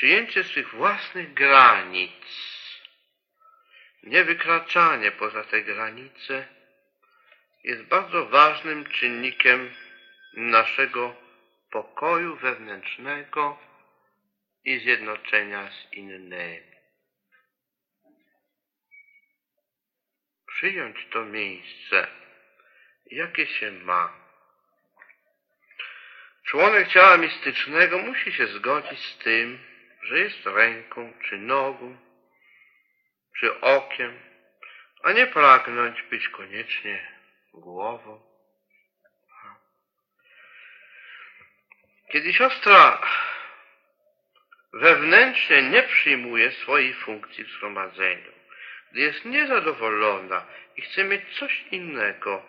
Przyjęcie 0.00 0.44
swych 0.44 0.74
własnych 0.74 1.34
granic, 1.34 2.12
niewykraczanie 4.02 5.12
poza 5.12 5.44
te 5.44 5.62
granice 5.62 6.48
jest 7.64 7.82
bardzo 7.82 8.26
ważnym 8.26 8.84
czynnikiem 8.84 9.74
naszego 10.34 11.16
pokoju 11.70 12.36
wewnętrznego 12.36 13.58
i 14.64 14.78
zjednoczenia 14.78 15.70
z 15.70 15.92
innymi. 15.92 16.60
Przyjąć 20.46 21.06
to 21.10 21.24
miejsce, 21.24 22.06
jakie 23.06 23.46
się 23.46 23.72
ma. 23.72 24.12
Członek 26.46 26.88
ciała 26.88 27.16
mistycznego 27.16 27.98
musi 27.98 28.32
się 28.32 28.46
zgodzić 28.46 28.98
z 28.98 29.18
tym, 29.18 29.69
że 30.02 30.18
jest 30.18 30.46
ręką 30.46 31.12
czy 31.24 31.38
nogą, 31.38 31.96
czy 33.38 33.60
okiem, 33.60 34.18
a 35.02 35.12
nie 35.12 35.26
pragnąć 35.26 36.02
być 36.02 36.28
koniecznie 36.28 37.06
głową. 37.54 38.30
Kiedy 42.12 42.32
siostra 42.32 43.02
wewnętrznie 44.72 45.62
nie 45.62 45.82
przyjmuje 45.82 46.50
swojej 46.50 46.94
funkcji 46.94 47.44
w 47.44 47.50
zgromadzeniu, 47.50 48.32
gdy 48.92 49.00
jest 49.00 49.24
niezadowolona 49.24 50.46
i 50.76 50.82
chce 50.82 51.04
mieć 51.04 51.38
coś 51.38 51.64
innego, 51.70 52.46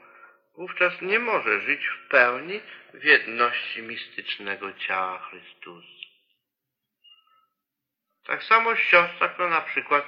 wówczas 0.58 1.02
nie 1.02 1.20
może 1.20 1.62
żyć 1.62 1.88
w 1.88 2.08
pełni 2.08 2.62
w 2.94 3.04
jedności 3.04 3.82
mistycznego 3.82 4.74
ciała 4.74 5.20
Chrystusa. 5.20 6.01
Tak 8.32 8.44
samo 8.44 8.76
siostra, 8.76 9.28
która 9.28 9.50
na 9.50 9.62
przykład 9.62 10.06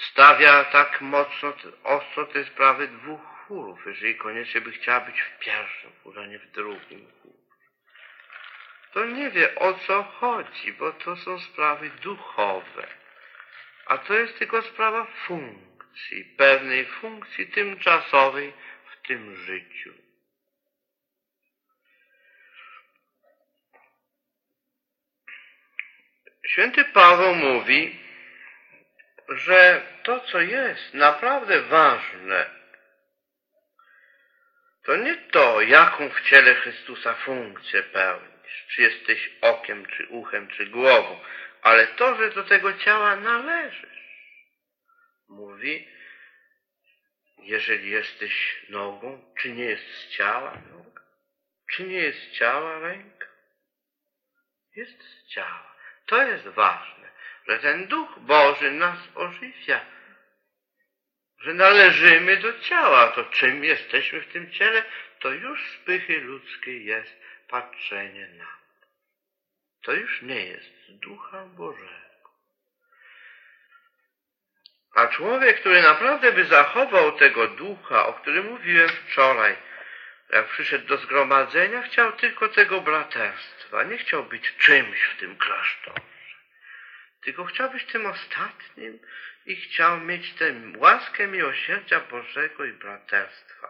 stawia 0.00 0.64
tak 0.64 1.00
mocno, 1.00 1.52
ostro 1.84 2.26
te 2.26 2.44
sprawy 2.44 2.88
dwóch 2.88 3.20
chórów, 3.20 3.86
jeżeli 3.86 4.16
koniecznie 4.16 4.60
by 4.60 4.72
chciała 4.72 5.00
być 5.00 5.20
w 5.20 5.38
pierwszym 5.38 5.90
chórze, 6.02 6.20
a 6.20 6.26
nie 6.26 6.38
w 6.38 6.50
drugim 6.50 7.12
chórze. 7.22 7.38
To 8.92 9.04
nie 9.04 9.30
wie 9.30 9.54
o 9.54 9.74
co 9.74 10.02
chodzi, 10.02 10.72
bo 10.72 10.92
to 10.92 11.16
są 11.16 11.40
sprawy 11.40 11.90
duchowe. 11.90 12.86
A 13.86 13.98
to 13.98 14.14
jest 14.14 14.38
tylko 14.38 14.62
sprawa 14.62 15.04
funkcji, 15.04 16.24
pewnej 16.24 16.86
funkcji 16.86 17.46
tymczasowej 17.46 18.52
w 18.92 19.06
tym 19.06 19.36
życiu. 19.36 19.92
Święty 26.52 26.84
Paweł 26.84 27.34
mówi, 27.34 28.00
że 29.28 29.82
to, 30.02 30.20
co 30.20 30.40
jest 30.40 30.94
naprawdę 30.94 31.62
ważne, 31.62 32.50
to 34.84 34.96
nie 34.96 35.16
to, 35.16 35.60
jaką 35.60 36.08
w 36.08 36.20
ciele 36.20 36.54
Chrystusa 36.54 37.14
funkcję 37.14 37.82
pełnisz, 37.82 38.66
czy 38.68 38.82
jesteś 38.82 39.30
okiem, 39.40 39.86
czy 39.86 40.06
uchem, 40.06 40.48
czy 40.48 40.66
głową, 40.66 41.20
ale 41.62 41.86
to, 41.86 42.16
że 42.16 42.30
do 42.30 42.44
tego 42.44 42.72
ciała 42.72 43.16
należysz. 43.16 44.02
Mówi, 45.28 45.88
jeżeli 47.38 47.90
jesteś 47.90 48.62
nogą, 48.68 49.34
czy 49.38 49.52
nie 49.52 49.64
jest 49.64 49.94
z 49.94 50.08
ciała 50.08 50.54
noga? 50.70 51.02
Czy 51.70 51.84
nie 51.84 51.98
jest 51.98 52.18
z 52.18 52.32
ciała 52.32 52.78
ręka? 52.78 53.26
Jest 54.76 55.02
z 55.02 55.28
ciała. 55.28 55.71
To 56.06 56.22
jest 56.22 56.48
ważne, 56.48 57.08
że 57.48 57.58
ten 57.58 57.86
Duch 57.86 58.18
Boży 58.18 58.70
nas 58.70 58.98
ożywia, 59.14 59.80
że 61.38 61.54
należymy 61.54 62.36
do 62.36 62.60
ciała. 62.60 63.08
To 63.08 63.24
czym 63.24 63.64
jesteśmy 63.64 64.20
w 64.20 64.32
tym 64.32 64.50
ciele, 64.50 64.84
to 65.20 65.30
już 65.30 65.70
z 65.70 65.76
pychy 65.76 66.20
ludzkiej 66.20 66.84
jest 66.84 67.20
patrzenie 67.48 68.28
na 68.28 68.44
to. 68.44 68.86
To 69.82 69.92
już 69.92 70.22
nie 70.22 70.46
jest 70.46 70.72
Ducha 70.88 71.46
Bożego. 71.46 72.02
A 74.94 75.06
człowiek, 75.06 75.60
który 75.60 75.82
naprawdę 75.82 76.32
by 76.32 76.44
zachował 76.44 77.12
tego 77.12 77.48
ducha, 77.48 78.06
o 78.06 78.12
którym 78.12 78.46
mówiłem 78.46 78.88
wczoraj, 78.88 79.56
jak 80.32 80.46
przyszedł 80.46 80.86
do 80.86 80.96
zgromadzenia, 80.96 81.82
chciał 81.82 82.12
tylko 82.12 82.48
tego 82.48 82.80
braterstwa. 82.80 83.82
Nie 83.82 83.98
chciał 83.98 84.24
być 84.24 84.56
czymś 84.56 85.02
w 85.02 85.16
tym 85.16 85.36
klasztorze. 85.36 86.02
Tylko 87.22 87.44
chciał 87.44 87.70
być 87.70 87.84
tym 87.84 88.06
ostatnim 88.06 88.98
i 89.46 89.56
chciał 89.56 90.00
mieć 90.00 90.32
tę 90.32 90.54
łaskę 90.76 91.26
miłosierdzia 91.26 92.00
Bożego 92.00 92.64
i 92.64 92.72
braterstwa. 92.72 93.68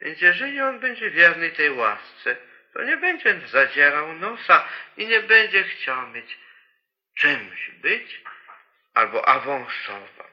Więc 0.00 0.20
jeżeli 0.20 0.60
on 0.60 0.80
będzie 0.80 1.10
wierny 1.10 1.50
tej 1.50 1.70
łasce, 1.70 2.36
to 2.72 2.82
nie 2.82 2.96
będzie 2.96 3.40
zadzierał 3.46 4.12
nosa 4.12 4.68
i 4.96 5.06
nie 5.06 5.20
będzie 5.20 5.64
chciał 5.64 6.08
mieć 6.08 6.38
czymś 7.14 7.70
być 7.70 8.20
albo 8.94 9.28
awansować. 9.28 10.29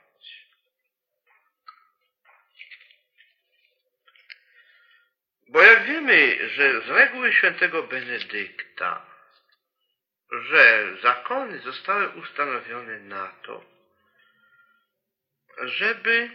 Bo 5.50 5.62
jak 5.62 5.84
wiemy, 5.84 6.50
że 6.50 6.81
z 6.81 6.90
reguły 6.90 7.34
świętego 7.34 7.84
Benedykta, 7.84 9.06
że 10.31 10.96
zakony 11.02 11.59
zostały 11.59 12.09
ustanowione 12.09 13.00
na 13.00 13.28
to, 13.28 13.66
żeby 15.62 16.30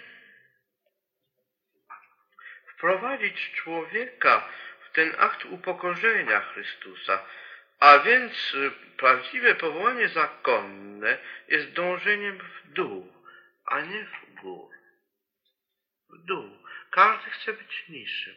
wprowadzić 2.75 3.53
człowieka 3.55 4.49
w 4.89 4.93
ten 4.93 5.15
akt 5.19 5.45
upokorzenia 5.45 6.41
Chrystusa, 6.41 7.25
a 7.81 7.99
więc 7.99 8.57
prawdziwe 8.97 9.55
powołanie 9.55 10.09
zakonne 10.09 11.19
jest 11.49 11.73
dążeniem 11.73 12.39
w 12.39 12.73
dół, 12.73 13.13
a 13.67 13.81
nie 13.81 14.05
w 14.05 14.35
górę. 14.41 14.79
W 16.11 16.25
dół. 16.25 16.59
Każdy 16.91 17.31
chce 17.31 17.53
być 17.53 17.89
niższym. 17.89 18.35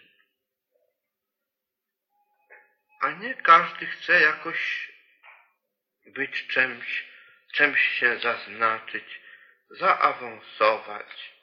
A 3.06 3.12
nie 3.12 3.34
każdy 3.34 3.86
chce 3.86 4.22
jakoś 4.22 4.92
być 6.06 6.48
czymś, 6.48 7.06
czymś 7.54 7.82
się 8.00 8.20
zaznaczyć, 8.20 9.22
zaawansować. 9.70 11.34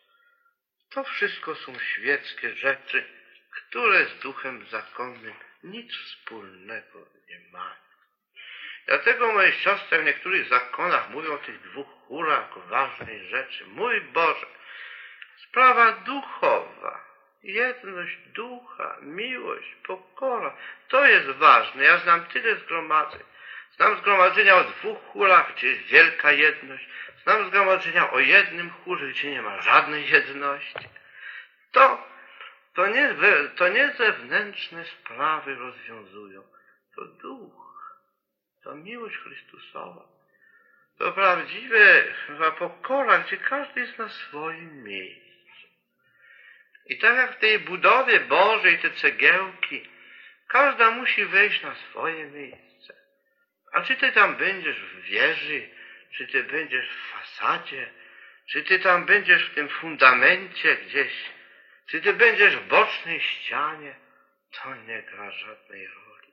To 0.90 1.04
wszystko 1.04 1.54
są 1.54 1.78
świeckie 1.78 2.54
rzeczy, 2.54 3.04
które 3.50 4.06
z 4.06 4.18
duchem 4.18 4.66
zakonnym 4.66 5.34
nic 5.62 5.92
wspólnego 5.92 7.06
nie 7.28 7.40
mają. 7.52 7.82
Dlatego 8.86 9.32
moje 9.32 9.52
siostry 9.52 9.98
w 9.98 10.04
niektórych 10.04 10.48
zakonach 10.48 11.10
mówią 11.10 11.34
o 11.34 11.38
tych 11.38 11.60
dwóch 11.60 11.88
chórach 12.08 12.66
ważnej 12.68 13.26
rzeczy. 13.26 13.66
Mój 13.66 14.00
Boże, 14.00 14.46
sprawa 15.36 15.92
duchowa, 15.92 17.11
jedność 17.42 18.16
ducha, 18.16 18.97
miłość, 19.00 19.76
pokora, 19.86 20.56
to 20.88 21.06
jest 21.06 21.26
ważne. 21.26 21.84
Ja 21.84 21.98
znam 21.98 22.26
tyle 22.26 22.56
zgromadzeń. 22.56 23.20
Znam 23.76 23.98
zgromadzenia 23.98 24.56
o 24.56 24.64
dwóch 24.64 24.98
chórach, 25.12 25.54
gdzie 25.54 25.69
jest 25.69 25.82
wielka 25.82 26.32
jedność. 26.32 26.88
Znam 27.22 27.48
zgromadzenia 27.48 28.10
o 28.10 28.19
jednym 28.19 28.70
chórze, 28.70 29.06
gdzie 29.06 29.30
nie 29.30 29.42
ma 29.42 29.60
żadnej 29.60 30.10
jedności. 30.10 30.88
To, 31.72 32.08
to 32.75 32.86
nie, 32.86 33.14
to 33.56 33.69
nie 33.69 33.94
zewnętrzne 33.98 34.84
sprawy 34.84 35.54
rozwiązują. 35.54 36.42
To 36.97 37.04
duch. 37.04 37.62
To 38.64 38.74
miłość 38.74 39.16
Chrystusowa. 39.16 40.09
To 40.98 41.12
prawdziwe 41.12 42.04
pokora, 42.59 43.18
gdzie 43.18 43.36
każdy 43.36 43.80
jest 43.80 43.98
na 43.98 44.09
swoim 44.09 44.83
miejscu. 44.84 45.31
I 46.86 46.98
tak 46.98 47.16
jak 47.16 47.36
w 47.36 47.40
tej 47.40 47.58
budowie 47.58 48.20
Bożej, 48.20 48.78
te 48.78 48.90
cegiełki, 48.90 49.88
każda 50.48 50.90
musi 50.90 51.24
wejść 51.24 51.62
na 51.62 51.74
swoje 51.74 52.26
miejsce. 52.26 52.94
A 53.72 53.82
czy 53.82 53.96
ty 53.96 54.12
tam 54.12 54.36
będziesz 54.36 54.76
w 54.76 55.00
wieży, 55.00 55.68
czy 56.16 56.26
ty 56.26 56.44
będziesz 56.44 56.88
w 56.88 57.10
fasadzie, 57.12 57.90
czy 58.50 58.62
ty 58.62 58.78
tam 58.78 59.06
będziesz 59.06 59.44
w 59.44 59.54
tym 59.54 59.68
fundamencie 59.68 60.76
gdzieś, 60.76 61.12
czy 61.86 62.00
ty 62.00 62.12
będziesz 62.12 62.56
w 62.56 62.66
bocznej 62.66 63.20
ścianie, 63.20 63.94
to 64.50 64.74
nie 64.74 65.02
gra 65.02 65.30
żadnej 65.30 65.86
roli. 65.86 66.32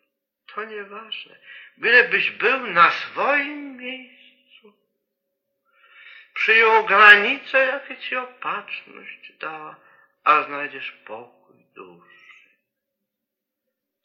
To 0.55 0.63
nieważne. 0.63 1.35
Bylebyś 1.77 2.31
był 2.31 2.67
na 2.67 2.91
swoim 2.91 3.77
miejscu. 3.77 4.73
Przyjął 6.33 6.85
granice, 6.85 7.65
jakie 7.65 7.97
ci 7.97 8.15
opatrzność 8.15 9.33
dała, 9.39 9.75
a 10.23 10.43
znajdziesz 10.43 10.91
pokój 10.91 11.65
duszy. 11.75 12.19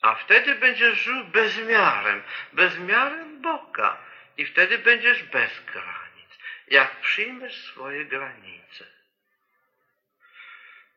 A 0.02 0.14
wtedy 0.14 0.54
będziesz 0.54 0.98
żył 0.98 1.24
bezmiarem, 1.24 2.22
bezmiarem 2.52 3.42
Boga. 3.42 3.96
i 4.36 4.46
wtedy 4.46 4.78
będziesz 4.78 5.22
bez 5.22 5.60
granic. 5.60 6.38
Jak 6.68 7.00
przyjmiesz 7.00 7.64
swoje 7.64 8.04
granice. 8.04 8.84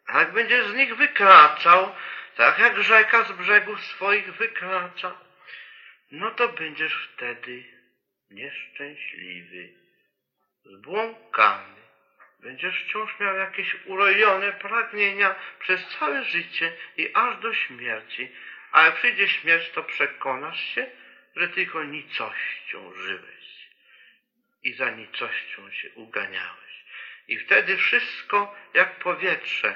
A 0.06 0.20
jak 0.20 0.32
będziesz 0.34 0.68
z 0.68 0.74
nich 0.74 0.96
wykraczał, 0.96 1.96
tak 2.36 2.60
jak 2.60 2.84
rzeka 2.84 3.24
z 3.24 3.32
brzegów 3.32 3.86
swoich 3.86 4.34
wykracza, 4.34 5.20
no 6.12 6.32
to 6.32 6.50
będziesz 6.50 7.10
wtedy 7.14 7.64
nieszczęśliwy, 8.32 9.70
zbłąkany. 10.66 11.87
Będziesz 12.48 12.84
wciąż 12.84 13.20
miał 13.20 13.38
jakieś 13.38 13.76
urojone 13.86 14.54
pragnienia 14.54 15.36
przez 15.60 15.88
całe 16.00 16.24
życie 16.24 16.74
i 16.98 17.10
aż 17.14 17.38
do 17.38 17.54
śmierci, 17.54 18.32
a 18.72 18.86
jak 18.86 18.96
przyjdzie 18.96 19.28
śmierć, 19.28 19.70
to 19.70 19.84
przekonasz 19.84 20.76
się, 20.76 20.88
że 21.36 21.48
tylko 21.48 21.84
nicością 21.84 22.94
żyłeś 22.94 23.68
i 24.64 24.74
za 24.74 24.90
nicością 24.90 25.72
się 25.72 25.90
uganiałeś. 25.90 26.86
I 27.28 27.38
wtedy 27.38 27.78
wszystko 27.78 28.56
jak 28.74 29.00
powietrze 29.00 29.76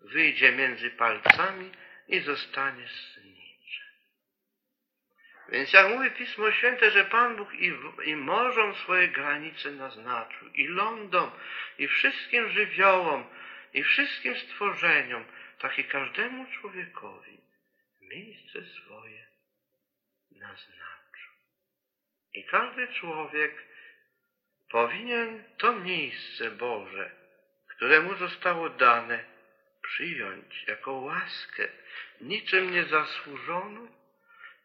wyjdzie 0.00 0.52
między 0.52 0.90
palcami 0.90 1.70
i 2.08 2.20
zostanie 2.20 2.86
znicze. 2.86 3.33
Więc 5.54 5.72
jak 5.72 5.88
mówi 5.88 6.10
Pismo 6.10 6.52
Święte, 6.52 6.90
że 6.90 7.04
Pan 7.04 7.36
Bóg 7.36 7.54
i, 7.54 7.72
i 8.04 8.16
morzom 8.16 8.74
swoje 8.74 9.08
granice 9.08 9.70
naznaczył, 9.70 10.48
i 10.48 10.66
lądom, 10.66 11.30
i 11.78 11.88
wszystkim 11.88 12.48
żywiołom, 12.48 13.24
i 13.74 13.82
wszystkim 13.82 14.36
stworzeniom, 14.36 15.24
tak 15.58 15.78
i 15.78 15.84
każdemu 15.84 16.46
człowiekowi 16.46 17.38
miejsce 18.00 18.64
swoje 18.64 19.26
naznaczył. 20.30 21.32
I 22.34 22.44
każdy 22.44 22.88
człowiek 22.88 23.64
powinien 24.70 25.44
to 25.58 25.72
miejsce 25.72 26.50
Boże, 26.50 27.10
które 27.68 28.00
mu 28.00 28.14
zostało 28.14 28.68
dane, 28.68 29.24
przyjąć 29.82 30.64
jako 30.66 30.92
łaskę, 30.92 31.68
niczym 32.20 32.70
niezasłużoną 32.70 34.03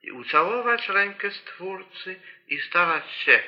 i 0.02 0.12
ucałować 0.12 0.90
rękę 0.90 1.32
Stwórcy 1.32 2.20
i 2.48 2.62
starać 2.62 3.12
się 3.12 3.44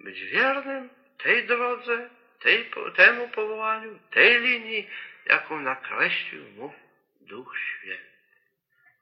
być 0.00 0.20
wiernym 0.20 0.90
tej 1.18 1.46
drodze, 1.46 2.10
tej, 2.40 2.70
temu 2.96 3.28
powołaniu, 3.28 3.98
tej 4.10 4.40
linii, 4.40 4.88
jaką 5.26 5.60
nakreślił 5.60 6.44
mu 6.44 6.74
Duch 7.20 7.56
Święty. 7.58 8.10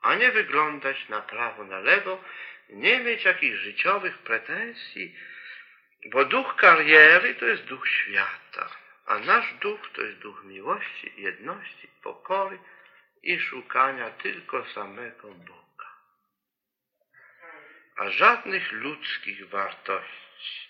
A 0.03 0.15
nie 0.15 0.31
wyglądać 0.31 1.09
na 1.09 1.21
prawo, 1.21 1.65
na 1.65 1.81
lewo, 1.81 2.25
nie 2.69 3.01
mieć 3.01 3.25
jakichś 3.25 3.59
życiowych 3.59 4.19
pretensji, 4.19 5.17
bo 6.13 6.25
duch 6.25 6.57
kariery 6.57 7.35
to 7.35 7.47
jest 7.47 7.63
duch 7.63 7.89
świata. 7.89 8.71
A 9.07 9.19
nasz 9.19 9.55
duch 9.55 9.81
to 9.93 10.03
jest 10.03 10.19
duch 10.19 10.45
miłości, 10.45 11.13
jedności, 11.17 11.89
pokory 12.03 12.59
i 13.23 13.41
szukania 13.41 14.11
tylko 14.11 14.65
samego 14.65 15.29
Boga. 15.29 15.68
A 17.99 18.11
żadnych 18.11 18.73
ludzkich 18.73 19.49
wartości. 19.49 20.69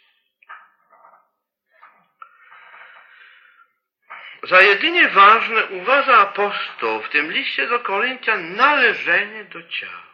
Za 4.43 4.61
jedynie 4.61 5.09
ważne 5.09 5.67
uważa 5.67 6.17
apostoł 6.17 7.03
w 7.03 7.09
tym 7.09 7.33
liście 7.33 7.67
do 7.67 7.81
Koryntian 7.81 8.55
należenie 8.57 9.45
do 9.45 9.63
ciała. 9.63 10.09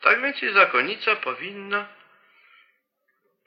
Tak 0.00 0.22
więc 0.22 0.42
i 0.42 0.52
zakonnica 0.52 1.16
powinna 1.16 1.86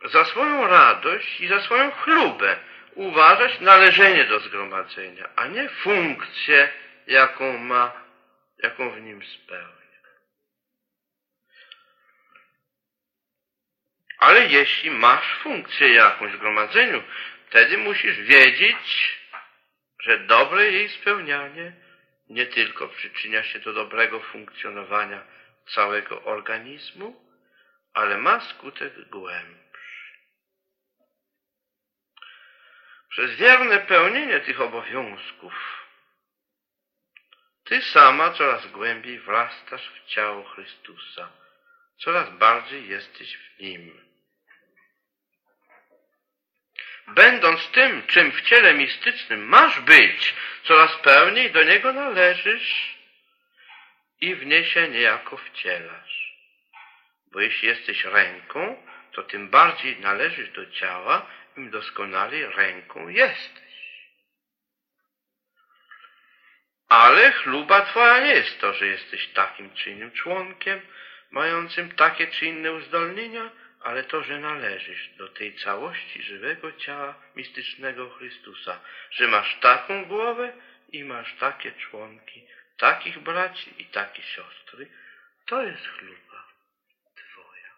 za 0.06 0.26
swoją 0.26 0.68
radość 0.68 1.42
i 1.42 1.48
za 1.48 1.62
swoją 1.62 1.92
chlubę 1.92 2.58
uważać 2.96 3.60
należenie 3.60 4.26
do 4.26 4.40
zgromadzenia, 4.40 5.30
a 5.36 5.48
nie 5.48 5.70
funkcję, 5.70 6.70
jaką 7.08 7.58
ma, 7.58 7.92
jaką 8.58 8.90
w 8.90 9.02
nim 9.02 9.24
spełnia. 9.24 9.81
Ale 14.22 14.46
jeśli 14.46 14.92
masz 14.92 15.36
funkcję 15.36 15.94
jakąś 15.94 16.32
w 16.32 16.36
zgromadzeniu, 16.36 17.04
wtedy 17.48 17.78
musisz 17.78 18.18
wiedzieć, 18.18 19.20
że 20.00 20.20
dobre 20.20 20.72
jej 20.72 20.90
spełnianie 20.90 21.74
nie 22.30 22.46
tylko 22.46 22.88
przyczynia 22.88 23.44
się 23.44 23.60
do 23.60 23.74
dobrego 23.74 24.20
funkcjonowania 24.20 25.24
całego 25.68 26.24
organizmu, 26.24 27.26
ale 27.94 28.18
ma 28.18 28.40
skutek 28.40 29.10
głębszy. 29.10 30.18
Przez 33.10 33.36
wierne 33.36 33.80
pełnienie 33.80 34.40
tych 34.40 34.62
obowiązków 34.62 35.54
ty 37.64 37.82
sama 37.82 38.32
coraz 38.32 38.68
głębiej 38.68 39.20
wrastasz 39.20 39.90
w 39.90 40.06
ciało 40.06 40.44
Chrystusa, 40.44 41.30
coraz 41.98 42.30
bardziej 42.30 42.88
jesteś 42.90 43.38
w 43.38 43.60
Nim. 43.60 44.11
Będąc 47.08 47.68
tym, 47.68 48.08
czym 48.08 48.32
w 48.32 48.42
ciele 48.42 48.74
mistycznym 48.74 49.46
masz 49.46 49.80
być, 49.80 50.34
coraz 50.64 50.98
pełniej 50.98 51.52
do 51.52 51.64
Niego 51.64 51.94
należysz 51.94 52.98
i 54.22 54.36
w 54.36 54.46
nie 54.46 54.66
się 54.66 54.88
niejako 54.88 55.38
wcielasz. 55.38 56.36
Bo 57.32 57.40
jeśli 57.40 57.68
jesteś 57.68 58.06
ręką, 58.06 58.88
to 59.12 59.24
tym 59.24 59.50
bardziej 59.50 60.00
należysz 60.00 60.50
do 60.50 60.72
ciała, 60.72 61.26
im 61.58 61.70
doskonalej 61.70 62.46
ręką 62.46 63.08
jesteś. 63.08 63.72
Ale 66.90 67.32
chluba 67.32 67.86
twoja 67.86 68.20
nie 68.20 68.34
jest 68.34 68.62
to, 68.62 68.74
że 68.74 68.88
jesteś 68.88 69.28
takim 69.28 69.74
czy 69.74 69.90
innym 69.90 70.12
członkiem, 70.12 70.82
mającym 71.32 71.92
takie 71.92 72.28
czy 72.28 72.46
inne 72.46 72.72
uzdolnienia, 72.72 73.50
ale 73.84 74.04
to, 74.04 74.24
że 74.24 74.40
należysz 74.40 75.10
do 75.18 75.28
tej 75.28 75.56
całości 75.56 76.24
żywego 76.24 76.72
ciała 76.72 77.16
mistycznego 77.36 78.10
Chrystusa, 78.10 78.80
że 79.12 79.28
masz 79.28 79.60
taką 79.60 80.06
głowę 80.06 80.54
i 80.92 81.04
masz 81.04 81.36
takie 81.40 81.72
członki, 81.72 82.48
takich 82.78 83.20
braci 83.20 83.82
i 83.82 83.86
takie 83.86 84.24
siostry, 84.24 84.88
to 85.46 85.64
jest 85.64 85.88
chluba 85.88 86.48
Twoja. 87.16 87.72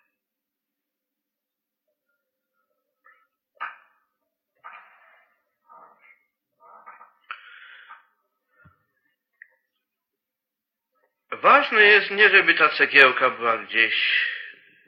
Ważne 11.31 11.81
jest 11.81 12.12
nie, 12.12 12.29
żeby 12.29 12.53
ta 12.53 12.69
cegiełka 12.69 13.29
była 13.29 13.57
gdzieś 13.57 14.32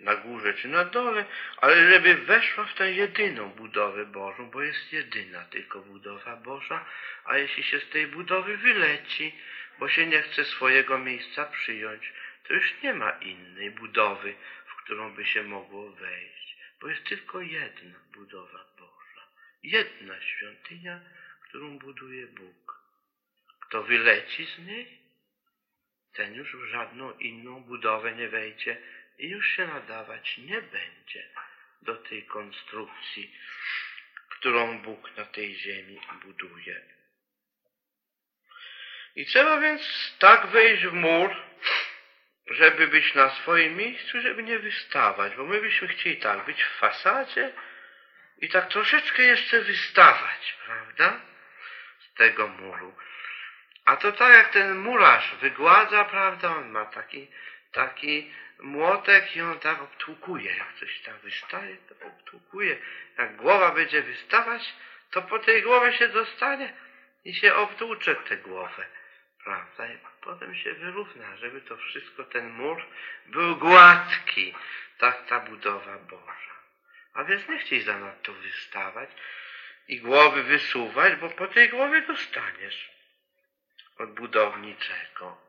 na 0.06 0.16
górze 0.16 0.54
czy 0.54 0.68
na 0.68 0.86
dole, 0.86 1.26
ale 1.58 1.92
żeby 1.92 2.16
weszła 2.16 2.66
w 2.66 2.74
tę 2.74 2.92
jedyną 2.92 3.50
budowę 3.50 4.06
Bożą, 4.06 4.50
bo 4.50 4.62
jest 4.62 4.94
jedyna 4.94 5.46
tylko 5.46 5.82
budowa 5.82 6.36
Boża, 6.36 6.86
a 7.26 7.38
jeśli 7.38 7.64
się 7.64 7.80
z 7.80 7.90
tej 7.90 8.08
budowy 8.08 8.58
wyleci, 8.58 9.36
bo 9.80 9.90
się 9.90 10.08
nie 10.08 10.22
chce 10.22 10.46
swojego 10.46 10.98
miejsca 10.98 11.46
przyjąć, 11.46 12.14
to 12.48 12.54
już 12.54 12.82
nie 12.84 12.94
ma 12.94 13.12
innej 13.12 13.72
budowy, 13.72 14.36
w 14.66 14.84
którą 14.84 15.16
by 15.16 15.26
się 15.26 15.44
mogło 15.44 15.92
wejść, 15.92 16.58
bo 16.82 16.88
jest 16.88 17.04
tylko 17.04 17.42
jedna 17.42 18.00
budowa 18.14 18.66
Boża, 18.80 19.28
jedna 19.64 20.22
świątynia, 20.22 21.00
którą 21.42 21.80
buduje 21.80 22.28
Bóg. 22.28 22.76
Kto 23.60 23.84
wyleci 23.84 24.46
z 24.46 24.60
niej, 24.60 25.06
ten 26.14 26.34
już 26.34 26.56
w 26.56 26.66
żadną 26.66 27.18
inną 27.18 27.64
budowę 27.64 28.16
nie 28.16 28.30
wejdzie 28.30 28.78
już 29.18 29.56
się 29.56 29.68
nadawać 29.68 30.38
nie 30.38 30.62
będzie 30.62 31.30
do 31.82 31.96
tej 31.96 32.26
konstrukcji, 32.26 33.36
którą 34.30 34.80
Bóg 34.80 35.18
na 35.18 35.26
tej 35.26 35.56
ziemi 35.56 36.00
buduje. 36.24 36.82
I 39.16 39.26
trzeba 39.26 39.60
więc 39.60 40.16
tak 40.20 40.48
wejść 40.48 40.86
w 40.86 40.94
mur, 40.94 41.36
żeby 42.48 42.88
być 42.88 43.16
na 43.16 43.30
swoim 43.30 43.78
miejscu, 43.78 44.22
żeby 44.22 44.44
nie 44.44 44.60
wystawać, 44.60 45.36
bo 45.36 45.46
my 45.46 45.62
byśmy 45.62 45.88
chcieli 45.88 46.18
tak 46.18 46.46
być 46.46 46.64
w 46.64 46.78
fasadzie 46.78 47.52
i 48.38 48.50
tak 48.50 48.70
troszeczkę 48.70 49.24
jeszcze 49.24 49.62
wystawać, 49.62 50.58
prawda? 50.66 51.22
Z 52.00 52.14
tego 52.14 52.48
muru. 52.48 52.96
A 53.86 53.96
to 53.96 54.12
tak 54.12 54.34
jak 54.34 54.50
ten 54.50 54.78
murarz 54.78 55.36
wygładza, 55.42 56.06
prawda? 56.06 56.56
On 56.56 56.70
ma 56.70 56.86
taki, 56.86 57.28
taki 57.72 58.32
młotek 58.60 59.36
i 59.36 59.42
on 59.42 59.60
tak 59.60 59.82
obtłukuje. 59.82 60.56
Jak 60.56 60.74
coś 60.80 61.00
tam 61.00 61.20
wystaje, 61.20 61.78
to 61.78 62.08
obtłukuje. 62.08 62.78
Jak 63.18 63.36
głowa 63.36 63.72
będzie 63.72 64.02
wystawać, 64.02 64.74
to 65.12 65.22
po 65.22 65.40
tej 65.40 65.62
głowie 65.62 65.94
się 65.94 66.08
dostanie 66.08 66.74
i 67.26 67.34
się 67.34 67.56
obtłucze 67.56 68.16
tę 68.16 68.38
głowę. 68.38 68.86
Prawda? 69.44 69.94
I 69.94 69.98
potem 70.22 70.56
się 70.56 70.74
wyrówna, 70.74 71.38
żeby 71.38 71.62
to 71.62 71.78
wszystko, 71.78 72.24
ten 72.24 72.50
mur 72.50 72.86
był 73.26 73.56
gładki. 73.56 74.54
Tak 74.98 75.26
ta 75.28 75.40
budowa 75.40 75.98
Boża. 75.98 76.56
A 77.14 77.24
więc 77.24 77.48
nie 77.50 77.60
chciej 77.60 77.82
zanadto 77.82 78.34
wystawać 78.34 79.10
i 79.88 80.02
głowy 80.02 80.44
wysuwać, 80.44 81.16
bo 81.16 81.30
po 81.30 81.48
tej 81.48 81.70
głowie 81.70 82.02
dostaniesz 82.02 82.90
od 83.98 84.14
budowniczego. 84.14 85.45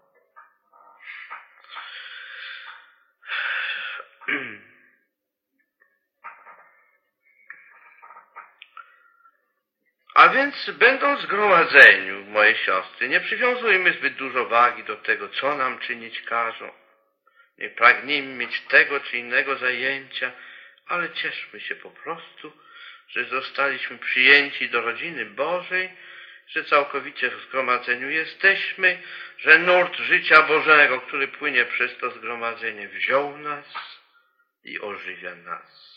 A 10.26 10.28
więc 10.28 10.70
będąc 10.70 11.20
w 11.20 11.22
zgromadzeniu, 11.22 12.24
moje 12.24 12.56
siostry, 12.56 13.08
nie 13.08 13.20
przywiązujmy 13.20 13.92
zbyt 13.92 14.14
dużo 14.14 14.46
wagi 14.46 14.84
do 14.84 14.96
tego, 14.96 15.28
co 15.28 15.56
nam 15.56 15.78
czynić 15.78 16.22
każą. 16.22 16.72
Nie 17.58 17.70
pragnijmy 17.70 18.34
mieć 18.34 18.60
tego 18.60 19.00
czy 19.00 19.18
innego 19.18 19.56
zajęcia, 19.56 20.32
ale 20.86 21.10
cieszmy 21.10 21.60
się 21.60 21.76
po 21.76 21.90
prostu, 21.90 22.52
że 23.08 23.24
zostaliśmy 23.24 23.98
przyjęci 23.98 24.68
do 24.68 24.80
rodziny 24.80 25.26
Bożej, 25.26 25.90
że 26.48 26.64
całkowicie 26.64 27.30
w 27.30 27.42
zgromadzeniu 27.48 28.10
jesteśmy, 28.10 29.02
że 29.38 29.58
nurt 29.58 29.96
życia 29.96 30.42
Bożego, 30.42 31.00
który 31.00 31.28
płynie 31.28 31.64
przez 31.64 31.98
to 31.98 32.10
zgromadzenie, 32.10 32.88
wziął 32.88 33.38
nas 33.38 33.66
i 34.64 34.80
ożywia 34.80 35.34
nas. 35.34 35.95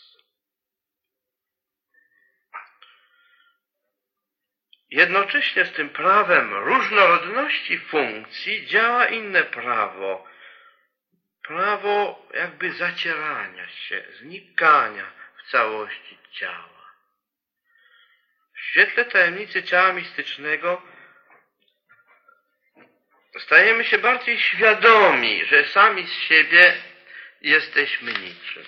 Jednocześnie 4.90 5.64
z 5.64 5.72
tym 5.72 5.88
prawem 5.88 6.54
różnorodności 6.54 7.78
funkcji 7.78 8.66
działa 8.66 9.06
inne 9.06 9.44
prawo. 9.44 10.28
Prawo 11.42 12.26
jakby 12.34 12.72
zacierania 12.72 13.68
się, 13.68 14.04
znikania 14.18 15.12
w 15.36 15.50
całości 15.50 16.18
ciała. 16.32 16.94
W 18.54 18.60
świetle 18.60 19.04
tajemnicy 19.04 19.62
ciała 19.62 19.92
mistycznego 19.92 20.82
stajemy 23.38 23.84
się 23.84 23.98
bardziej 23.98 24.38
świadomi, 24.40 25.44
że 25.44 25.68
sami 25.68 26.06
z 26.06 26.12
siebie 26.12 26.74
jesteśmy 27.40 28.12
niczym. 28.12 28.64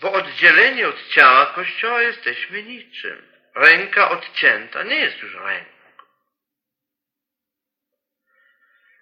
Bo 0.00 0.12
oddzieleni 0.12 0.84
od 0.84 1.08
ciała 1.08 1.46
Kościoła 1.46 2.02
jesteśmy 2.02 2.62
niczym. 2.62 3.35
Ręka 3.56 4.10
odcięta 4.10 4.82
nie 4.82 4.96
jest 4.96 5.22
już 5.22 5.34
ręką. 5.34 5.70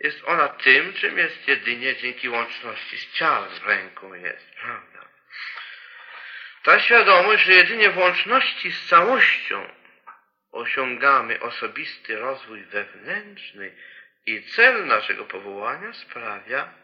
Jest 0.01 0.25
ona 0.25 0.49
tym, 0.49 0.93
czym 0.93 1.19
jest 1.19 1.49
jedynie 1.49 1.97
dzięki 1.97 2.29
łączności 2.29 2.99
z 2.99 3.13
ciałem 3.13 3.51
ręką 3.67 4.15
jest, 4.15 4.51
prawda? 4.51 5.09
Ta 6.63 6.81
świadomość, 6.81 7.45
że 7.45 7.53
jedynie 7.53 7.91
w 7.91 7.99
łączności 7.99 8.73
z 8.73 8.89
całością 8.89 9.71
osiągamy 10.53 11.41
osobisty 11.41 12.17
rozwój 12.17 12.65
wewnętrzny 12.65 13.77
i 14.27 14.43
cel 14.43 14.87
naszego 14.87 15.25
powołania 15.25 15.93
sprawia 15.93 16.75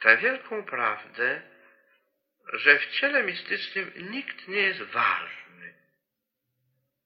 tę 0.00 0.16
wielką 0.16 0.64
prawdę, 0.64 1.42
że 2.52 2.78
w 2.78 2.86
ciele 2.86 3.22
mistycznym 3.22 3.92
nikt 3.96 4.48
nie 4.48 4.60
jest 4.60 4.82
ważny. 4.82 5.74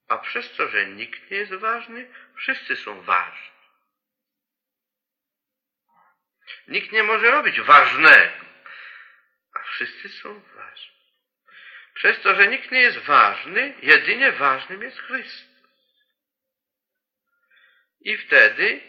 A 0.09 0.19
przez 0.19 0.53
to, 0.53 0.69
że 0.69 0.87
nikt 0.87 1.31
nie 1.31 1.37
jest 1.37 1.55
ważny, 1.55 2.09
wszyscy 2.37 2.77
są 2.77 3.01
ważni. 3.01 3.55
Nikt 6.69 6.93
nie 6.93 7.03
może 7.03 7.31
robić 7.31 7.61
ważnego, 7.61 8.45
a 9.55 9.63
wszyscy 9.63 10.09
są 10.09 10.41
ważni. 10.41 10.95
Przez 11.95 12.21
to, 12.21 12.35
że 12.35 12.49
nikt 12.49 12.71
nie 12.71 12.81
jest 12.81 12.99
ważny, 12.99 13.75
jedynie 13.83 14.33
ważnym 14.33 14.83
jest 14.83 14.99
Chrystus. 14.99 15.55
I 18.01 18.17
wtedy 18.17 18.81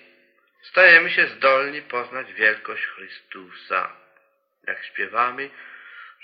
stajemy 0.61 1.11
się 1.11 1.27
zdolni 1.27 1.81
poznać 1.81 2.33
wielkość 2.33 2.85
Chrystusa. 2.85 3.95
Jak 4.67 4.85
śpiewamy, 4.85 5.49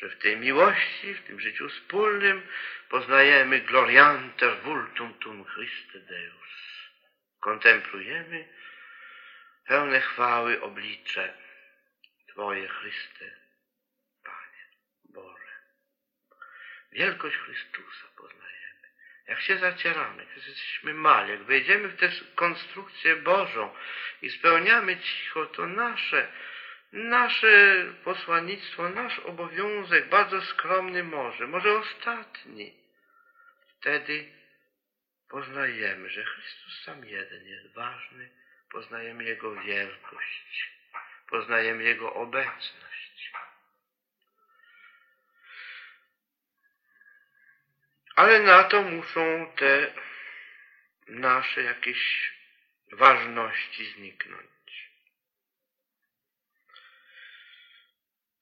że 0.02 0.10
w 0.10 0.18
tej 0.18 0.38
miłości, 0.38 1.14
w 1.14 1.24
tym 1.24 1.40
życiu 1.40 1.70
wspólnym 1.70 2.48
poznajemy 2.90 3.60
glorianter 3.60 4.58
vultum 4.62 5.14
tum 5.14 5.46
Christe 5.46 6.00
Deus. 6.00 6.52
Kontemplujemy 7.40 8.48
pełne 9.66 10.02
chwały 10.02 10.62
oblicze 10.62 11.34
Twoje 12.30 12.68
Chryste, 12.68 13.26
Panie 14.24 14.66
Boże. 15.04 15.52
Wielkość 16.92 17.38
Chrystusa 17.38 18.08
poznajemy. 18.18 18.88
Jak 19.28 19.42
się 19.42 19.58
zacieramy, 19.58 20.26
jak 20.26 20.36
jesteśmy 20.36 20.94
mali, 20.94 21.32
jak 21.32 21.44
wejdziemy 21.44 21.88
w 21.88 21.98
tę 21.98 22.12
konstrukcję 22.36 23.16
Bożą 23.16 23.76
i 24.22 24.30
spełniamy 24.30 25.00
cicho 25.00 25.46
to 25.46 25.68
nasze 25.68 26.32
nasze 26.92 27.86
posłannictwo, 28.04 28.90
nasz 28.90 29.20
obowiązek, 29.20 30.10
bardzo 30.10 30.42
skromny 30.42 31.04
może, 31.04 31.48
może 31.48 31.78
ostatni. 31.78 32.74
Wtedy 33.68 34.32
poznajemy, 35.30 36.10
że 36.10 36.24
Chrystus 36.24 36.84
sam 36.84 37.06
jeden 37.06 37.48
jest 37.48 37.74
ważny, 37.74 38.30
poznajemy 38.72 39.24
Jego 39.24 39.56
wielkość, 39.56 40.72
poznajemy 41.30 41.84
Jego 41.84 42.14
obecność. 42.14 43.32
Ale 48.16 48.40
na 48.40 48.64
to 48.64 48.82
muszą 48.82 49.54
te 49.56 49.94
nasze 51.08 51.64
jakieś 51.64 52.32
ważności 52.92 53.86
zniknąć. 53.86 54.61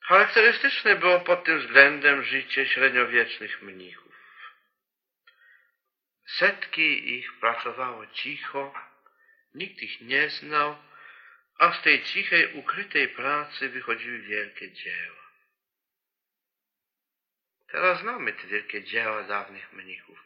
Charakterystyczne 0.10 0.96
było 0.96 1.20
pod 1.20 1.44
tym 1.44 1.60
względem 1.60 2.24
życie 2.24 2.66
średniowiecznych 2.66 3.62
mnichów. 3.62 4.14
Setki 6.26 7.18
ich 7.18 7.34
pracowało 7.40 8.08
cicho, 8.08 8.74
nikt 9.54 9.82
ich 9.82 10.02
nie 10.02 10.30
znał, 10.30 10.78
a 11.60 11.74
z 11.74 11.82
tej 11.82 12.04
cichej, 12.04 12.54
ukrytej 12.54 13.08
pracy 13.08 13.70
wychodziły 13.70 14.20
wielkie 14.20 14.72
dzieła. 14.72 15.30
Teraz 17.72 18.00
znamy 18.00 18.34
te 18.34 18.48
wielkie 18.48 18.84
dzieła 18.84 19.24
dawnych 19.24 19.74
mnichów, 19.74 20.24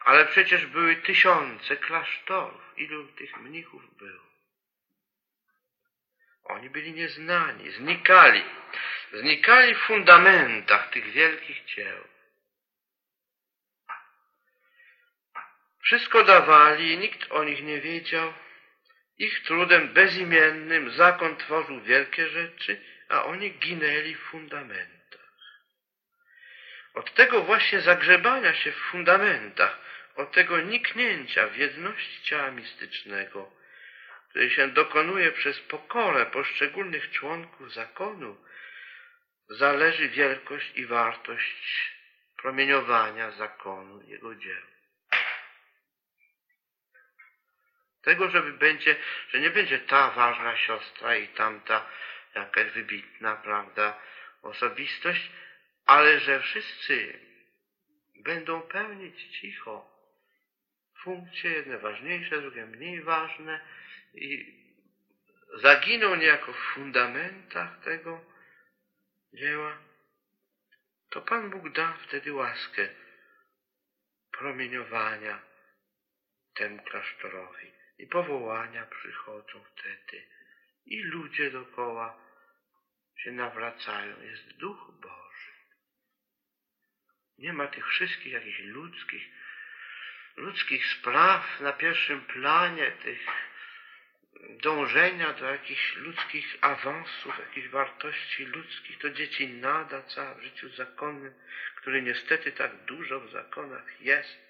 ale 0.00 0.26
przecież 0.26 0.66
były 0.66 0.96
tysiące 0.96 1.76
klasztorów. 1.76 2.62
Ilu 2.76 3.08
tych 3.08 3.36
mnichów 3.36 3.96
było? 3.96 4.27
Oni 6.48 6.70
byli 6.70 6.92
nieznani, 6.92 7.70
znikali 7.70 8.44
znikali 9.12 9.74
w 9.74 9.78
fundamentach 9.78 10.90
tych 10.90 11.12
wielkich 11.12 11.64
dzieł. 11.64 12.04
Wszystko 15.82 16.24
dawali, 16.24 16.98
nikt 16.98 17.32
o 17.32 17.44
nich 17.44 17.62
nie 17.62 17.80
wiedział. 17.80 18.34
Ich 19.18 19.42
trudem 19.42 19.88
bezimiennym 19.88 20.90
zakon 20.90 21.36
tworzył 21.36 21.80
wielkie 21.80 22.28
rzeczy, 22.28 22.80
a 23.08 23.24
oni 23.24 23.50
ginęli 23.50 24.14
w 24.14 24.20
fundamentach. 24.20 24.98
Od 26.94 27.14
tego 27.14 27.42
właśnie 27.42 27.80
zagrzebania 27.80 28.54
się 28.54 28.72
w 28.72 28.76
fundamentach, 28.76 29.78
od 30.16 30.32
tego 30.32 30.60
niknięcia 30.60 31.46
w 31.46 31.56
jedności 31.56 32.22
ciała 32.22 32.50
mistycznego, 32.50 33.57
się 34.46 34.68
dokonuje 34.68 35.32
przez 35.32 35.60
pokorę 35.60 36.26
poszczególnych 36.26 37.10
członków 37.10 37.72
zakonu, 37.72 38.36
zależy 39.48 40.08
wielkość 40.08 40.72
i 40.74 40.86
wartość 40.86 41.92
promieniowania 42.36 43.30
zakonu 43.30 44.02
Jego 44.02 44.34
dzieł. 44.34 44.62
Tego, 48.02 48.30
żeby 48.30 48.52
będzie, 48.52 48.96
że 49.30 49.40
nie 49.40 49.50
będzie 49.50 49.78
ta 49.78 50.10
ważna 50.10 50.56
siostra 50.56 51.16
i 51.16 51.28
tamta 51.28 51.86
jakaś 52.34 52.72
wybitna, 52.72 53.36
prawda, 53.36 54.00
osobistość, 54.42 55.30
ale 55.86 56.20
że 56.20 56.40
wszyscy 56.40 57.20
będą 58.16 58.62
pełnić 58.62 59.38
cicho 59.40 59.98
funkcje, 61.02 61.50
jedne 61.50 61.78
ważniejsze, 61.78 62.40
drugie 62.40 62.66
mniej 62.66 63.02
ważne 63.02 63.60
i 64.14 64.58
zaginą 65.54 66.14
niejako 66.14 66.52
w 66.52 66.74
fundamentach 66.74 67.84
tego, 67.84 68.24
dzieła, 69.32 69.78
to 71.10 71.22
Pan 71.22 71.50
Bóg 71.50 71.72
da 71.72 71.92
wtedy 71.92 72.32
łaskę 72.32 72.88
promieniowania 74.30 75.42
temu 76.54 76.82
klasztorowi. 76.82 77.72
I 77.98 78.06
powołania 78.06 78.86
przychodzą 78.86 79.64
wtedy. 79.64 80.26
I 80.86 81.02
ludzie 81.02 81.50
dokoła 81.50 82.20
się 83.16 83.32
nawracają. 83.32 84.22
Jest 84.22 84.56
Duch 84.56 84.90
Boży. 85.00 85.52
Nie 87.38 87.52
ma 87.52 87.66
tych 87.66 87.88
wszystkich 87.88 88.32
jakichś 88.32 88.58
ludzkich, 88.58 89.22
ludzkich 90.36 90.86
spraw 90.86 91.60
na 91.60 91.72
pierwszym 91.72 92.20
planie, 92.20 92.90
tych 92.90 93.20
dążenia 94.40 95.32
do 95.32 95.46
jakichś 95.46 95.96
ludzkich 95.96 96.56
awansów, 96.60 97.38
jakichś 97.38 97.68
wartości 97.68 98.44
ludzkich. 98.44 98.98
To 98.98 99.10
dzieci 99.10 99.48
nada 99.48 100.02
cała 100.02 100.34
w 100.34 100.42
życiu 100.42 100.68
zakonnym, 100.68 101.34
który 101.76 102.02
niestety 102.02 102.52
tak 102.52 102.76
dużo 102.84 103.20
w 103.20 103.30
zakonach 103.30 104.00
jest. 104.00 104.48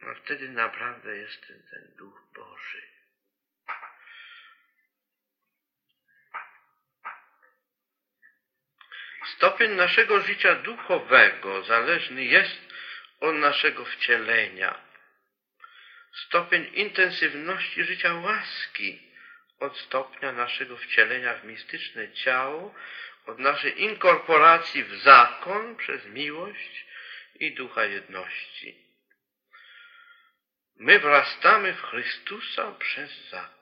A 0.00 0.14
wtedy 0.14 0.48
naprawdę 0.48 1.16
jest 1.16 1.46
ten, 1.46 1.62
ten 1.70 1.96
Duch 1.96 2.22
Boży. 2.34 2.82
Stopień 9.36 9.70
naszego 9.70 10.20
życia 10.20 10.54
duchowego 10.54 11.62
zależny 11.62 12.24
jest 12.24 12.58
od 13.20 13.34
naszego 13.34 13.84
wcielenia. 13.84 14.87
Stopień 16.12 16.70
intensywności 16.74 17.84
życia 17.84 18.14
łaski 18.14 19.08
od 19.60 19.78
stopnia 19.78 20.32
naszego 20.32 20.76
wcielenia 20.76 21.34
w 21.34 21.44
mistyczne 21.44 22.12
ciało, 22.12 22.74
od 23.26 23.38
naszej 23.38 23.82
inkorporacji 23.82 24.84
w 24.84 24.94
zakon 24.94 25.76
przez 25.76 26.06
miłość 26.06 26.86
i 27.40 27.54
ducha 27.54 27.84
jedności. 27.84 28.88
My 30.76 30.98
wrastamy 30.98 31.74
w 31.74 31.82
Chrystusa 31.82 32.72
przez 32.72 33.28
zakon. 33.30 33.58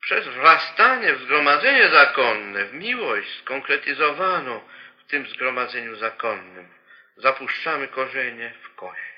Przez 0.00 0.28
wrastanie 0.28 1.14
w 1.14 1.22
zgromadzenie 1.22 1.90
zakonne, 1.90 2.64
w 2.64 2.74
miłość 2.74 3.38
skonkretyzowaną 3.38 4.60
w 4.98 5.04
tym 5.10 5.26
zgromadzeniu 5.26 5.96
zakonnym, 5.96 6.68
zapuszczamy 7.16 7.88
korzenie 7.88 8.54
w 8.62 8.74
Kościół. 8.74 9.13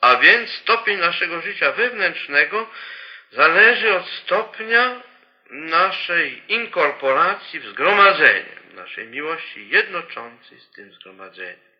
A 0.00 0.16
więc 0.16 0.50
stopień 0.50 0.98
naszego 0.98 1.40
życia 1.40 1.72
wewnętrznego 1.72 2.70
zależy 3.30 3.94
od 3.94 4.08
stopnia 4.08 5.02
naszej 5.50 6.52
inkorporacji 6.52 7.60
w 7.60 7.66
zgromadzenie, 7.66 8.56
naszej 8.74 9.06
miłości 9.06 9.68
jednoczącej 9.68 10.58
z 10.58 10.70
tym 10.70 10.92
zgromadzeniem. 10.92 11.74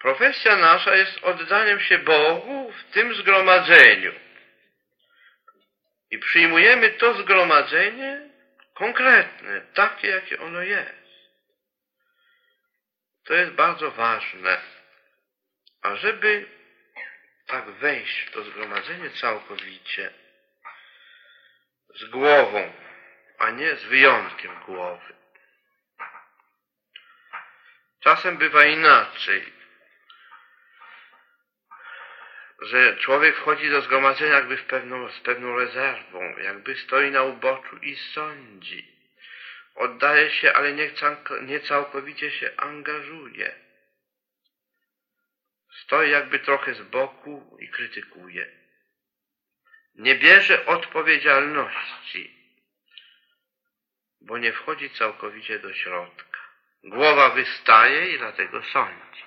Profesja 0.00 0.56
nasza 0.56 0.96
jest 0.96 1.24
oddaniem 1.24 1.80
się 1.80 1.98
Bogu 1.98 2.72
w 2.72 2.92
tym 2.92 3.14
zgromadzeniu. 3.14 4.12
I 6.10 6.18
przyjmujemy 6.18 6.90
to 6.90 7.14
zgromadzenie 7.14 8.30
konkretne, 8.74 9.60
takie, 9.74 10.08
jakie 10.08 10.40
ono 10.40 10.62
jest. 10.62 11.04
To 13.24 13.34
jest 13.34 13.52
bardzo 13.52 13.90
ważne. 13.90 14.60
A 15.84 15.96
żeby 15.96 16.46
tak 17.46 17.70
wejść 17.70 18.20
w 18.20 18.30
to 18.30 18.44
zgromadzenie 18.44 19.10
całkowicie, 19.10 20.12
z 21.94 22.04
głową, 22.04 22.72
a 23.38 23.50
nie 23.50 23.76
z 23.76 23.84
wyjątkiem 23.84 24.60
głowy. 24.66 25.14
Czasem 28.00 28.36
bywa 28.36 28.64
inaczej 28.64 29.52
że 32.64 32.96
człowiek 32.96 33.36
wchodzi 33.36 33.70
do 33.70 33.80
zgromadzenia 33.82 34.34
jakby 34.34 34.56
w 34.56 34.64
pewną, 34.64 35.10
z 35.10 35.20
pewną 35.20 35.58
rezerwą, 35.58 36.36
jakby 36.38 36.76
stoi 36.76 37.10
na 37.10 37.22
uboczu 37.22 37.76
i 37.76 37.96
sądzi. 37.96 38.94
Oddaje 39.74 40.30
się, 40.30 40.52
ale 40.52 40.72
nie, 41.42 41.60
całkowicie 41.60 42.30
się 42.30 42.50
angażuje. 42.56 43.54
Stoi 45.82 46.10
jakby 46.10 46.38
trochę 46.38 46.74
z 46.74 46.82
boku 46.82 47.58
i 47.60 47.68
krytykuje. 47.68 48.46
Nie 49.94 50.14
bierze 50.14 50.66
odpowiedzialności, 50.66 52.34
bo 54.20 54.38
nie 54.38 54.52
wchodzi 54.52 54.90
całkowicie 54.90 55.58
do 55.58 55.74
środka. 55.74 56.38
Głowa 56.84 57.30
wystaje 57.30 58.14
i 58.14 58.18
dlatego 58.18 58.62
sądzi. 58.62 59.24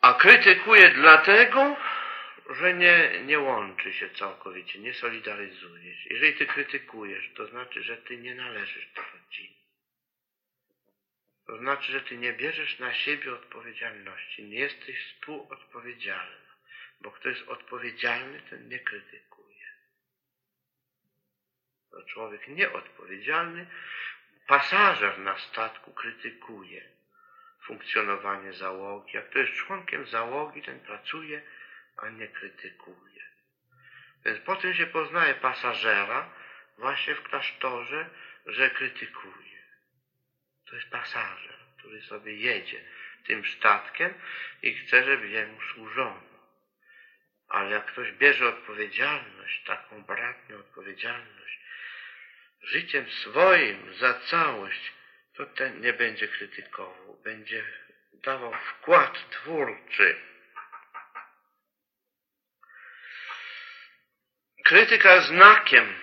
A 0.00 0.14
krytykuje 0.14 0.90
dlatego, 0.90 1.76
że 2.50 2.74
nie, 2.74 3.22
nie 3.24 3.38
łączy 3.38 3.92
się 3.92 4.10
całkowicie, 4.10 4.78
nie 4.78 4.94
solidaryzuje 4.94 5.96
się. 5.96 6.14
Jeżeli 6.14 6.34
ty 6.34 6.46
krytykujesz, 6.46 7.30
to 7.34 7.46
znaczy, 7.46 7.82
że 7.82 7.96
ty 7.96 8.16
nie 8.16 8.34
należysz 8.34 8.88
do 8.94 9.02
rodziny. 9.02 9.63
To 11.46 11.58
znaczy, 11.58 11.92
że 11.92 12.00
ty 12.00 12.16
nie 12.16 12.32
bierzesz 12.32 12.78
na 12.78 12.94
siebie 12.94 13.34
odpowiedzialności, 13.34 14.44
nie 14.44 14.58
jesteś 14.58 15.06
współodpowiedzialny, 15.06 16.46
bo 17.00 17.10
kto 17.10 17.28
jest 17.28 17.48
odpowiedzialny, 17.48 18.42
ten 18.50 18.68
nie 18.68 18.78
krytykuje. 18.78 19.66
To 21.90 22.02
człowiek 22.02 22.48
nieodpowiedzialny, 22.48 23.66
pasażer 24.46 25.18
na 25.18 25.38
statku 25.38 25.92
krytykuje 25.92 26.94
funkcjonowanie 27.66 28.52
załogi. 28.52 29.16
Jak 29.16 29.28
to 29.28 29.38
jest 29.38 29.52
członkiem 29.52 30.06
załogi, 30.06 30.62
ten 30.62 30.80
pracuje, 30.80 31.42
a 31.96 32.08
nie 32.08 32.28
krytykuje. 32.28 33.22
Więc 34.24 34.40
po 34.40 34.56
tym 34.56 34.74
się 34.74 34.86
poznaje 34.86 35.34
pasażera 35.34 36.30
właśnie 36.78 37.14
w 37.14 37.22
klasztorze, 37.22 38.10
że 38.46 38.70
krytykuje. 38.70 39.53
To 40.74 40.78
jest 40.78 40.90
pasażer, 40.90 41.56
który 41.78 42.02
sobie 42.02 42.36
jedzie 42.36 42.80
tym 43.26 43.44
statkiem 43.46 44.14
i 44.62 44.74
chce, 44.74 45.04
żeby 45.04 45.28
jemu 45.28 45.60
służono. 45.62 46.22
Ale 47.48 47.70
jak 47.70 47.86
ktoś 47.86 48.12
bierze 48.12 48.48
odpowiedzialność, 48.48 49.64
taką 49.64 50.02
bratnią 50.02 50.58
odpowiedzialność, 50.58 51.58
życiem 52.62 53.10
swoim 53.10 53.94
za 53.94 54.14
całość, 54.14 54.92
to 55.34 55.46
ten 55.46 55.80
nie 55.80 55.92
będzie 55.92 56.28
krytykował, 56.28 57.20
będzie 57.24 57.64
dawał 58.12 58.54
wkład 58.54 59.30
twórczy. 59.30 60.16
Krytyka 64.64 65.20
znakiem 65.20 65.94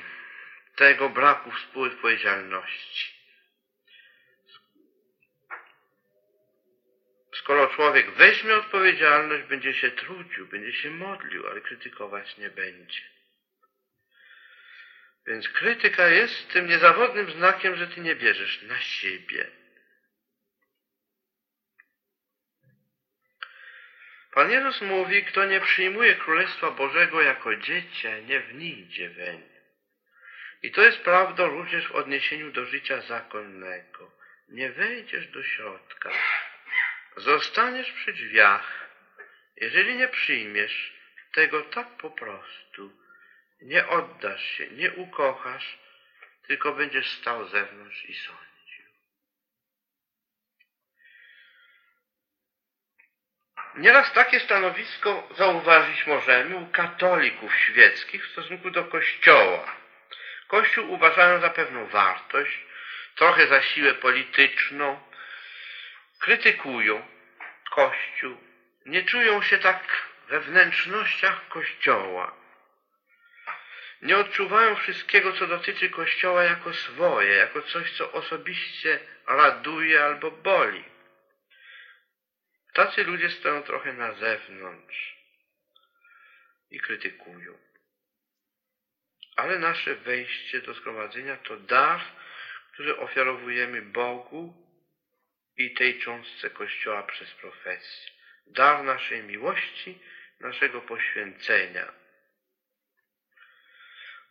tego 0.75 1.09
braku 1.09 1.51
współodpowiedzialności. 1.51 3.10
Skoro 7.41 7.67
człowiek 7.67 8.11
weźmie 8.11 8.55
odpowiedzialność, 8.55 9.43
będzie 9.43 9.73
się 9.73 9.91
trudził, 9.91 10.47
będzie 10.47 10.73
się 10.73 10.91
modlił, 10.91 11.47
ale 11.47 11.61
krytykować 11.61 12.37
nie 12.37 12.49
będzie. 12.49 13.01
Więc 15.27 15.49
krytyka 15.49 16.07
jest 16.07 16.53
tym 16.53 16.67
niezawodnym 16.67 17.31
znakiem, 17.31 17.75
że 17.75 17.87
ty 17.87 18.01
nie 18.01 18.15
bierzesz 18.15 18.61
na 18.61 18.79
siebie. 18.79 19.47
Pan 24.31 24.51
Jezus 24.51 24.81
mówi, 24.81 25.23
kto 25.23 25.45
nie 25.45 25.61
przyjmuje 25.61 26.15
Królestwa 26.15 26.71
Bożego 26.71 27.21
jako 27.21 27.55
dziecię, 27.55 28.21
nie 28.21 28.39
wnijdzie 28.39 29.09
weń. 29.09 29.41
I 30.63 30.71
to 30.71 30.81
jest 30.81 30.97
prawdą 30.97 31.47
również 31.47 31.87
w 31.87 31.95
odniesieniu 31.95 32.51
do 32.51 32.65
życia 32.65 33.01
zakonnego. 33.01 34.11
Nie 34.49 34.71
wejdziesz 34.71 35.27
do 35.27 35.43
środka. 35.43 36.11
Zostaniesz 37.17 37.91
przy 37.91 38.13
drzwiach. 38.13 38.89
Jeżeli 39.55 39.95
nie 39.95 40.07
przyjmiesz 40.07 40.93
tego 41.33 41.61
tak 41.61 41.87
po 41.87 42.09
prostu, 42.09 42.91
nie 43.61 43.87
oddasz 43.87 44.43
się, 44.43 44.67
nie 44.67 44.91
ukochasz, 44.91 45.77
tylko 46.47 46.73
będziesz 46.73 47.11
stał 47.11 47.47
zewnątrz 47.47 48.05
i 48.05 48.13
sądził. 48.13 48.85
Nieraz 53.75 54.13
takie 54.13 54.39
stanowisko 54.39 55.27
zauważyć 55.37 56.07
możemy 56.07 56.55
u 56.55 56.67
katolików 56.67 57.55
świeckich 57.55 58.27
w 58.27 58.31
stosunku 58.31 58.71
do 58.71 58.83
Kościoła. 58.83 59.75
Kościół 60.47 60.91
uważają 60.91 61.41
za 61.41 61.49
pewną 61.49 61.87
wartość, 61.87 62.59
trochę 63.15 63.47
za 63.47 63.61
siłę 63.61 63.93
polityczną, 63.93 65.10
krytykują 66.21 67.07
Kościół, 67.71 68.37
nie 68.85 69.03
czują 69.03 69.41
się 69.41 69.57
tak 69.57 70.07
we 70.29 70.39
wnętrznościach 70.39 71.47
Kościoła 71.47 72.41
nie 74.01 74.17
odczuwają 74.17 74.75
wszystkiego, 74.75 75.33
co 75.33 75.47
dotyczy 75.47 75.89
Kościoła 75.89 76.43
jako 76.43 76.73
swoje, 76.73 77.35
jako 77.35 77.61
coś, 77.61 77.91
co 77.91 78.11
osobiście 78.11 78.99
raduje 79.27 80.03
albo 80.03 80.31
boli. 80.31 80.83
Tacy 82.73 83.03
ludzie 83.03 83.29
stoją 83.29 83.63
trochę 83.63 83.93
na 83.93 84.13
zewnątrz 84.13 85.15
i 86.71 86.79
krytykują. 86.79 87.57
Ale 89.35 89.59
nasze 89.59 89.95
wejście 89.95 90.61
do 90.61 90.73
zgromadzenia 90.73 91.37
to 91.37 91.57
dar, 91.57 92.01
który 92.73 92.97
ofiarowujemy 92.97 93.81
Bogu 93.81 94.53
i 95.65 95.73
tej 95.73 95.99
cząstce 95.99 96.49
Kościoła 96.49 97.03
przez 97.03 97.31
profesję. 97.31 98.11
Dar 98.47 98.83
naszej 98.83 99.23
miłości, 99.23 99.99
naszego 100.39 100.81
poświęcenia. 100.81 101.93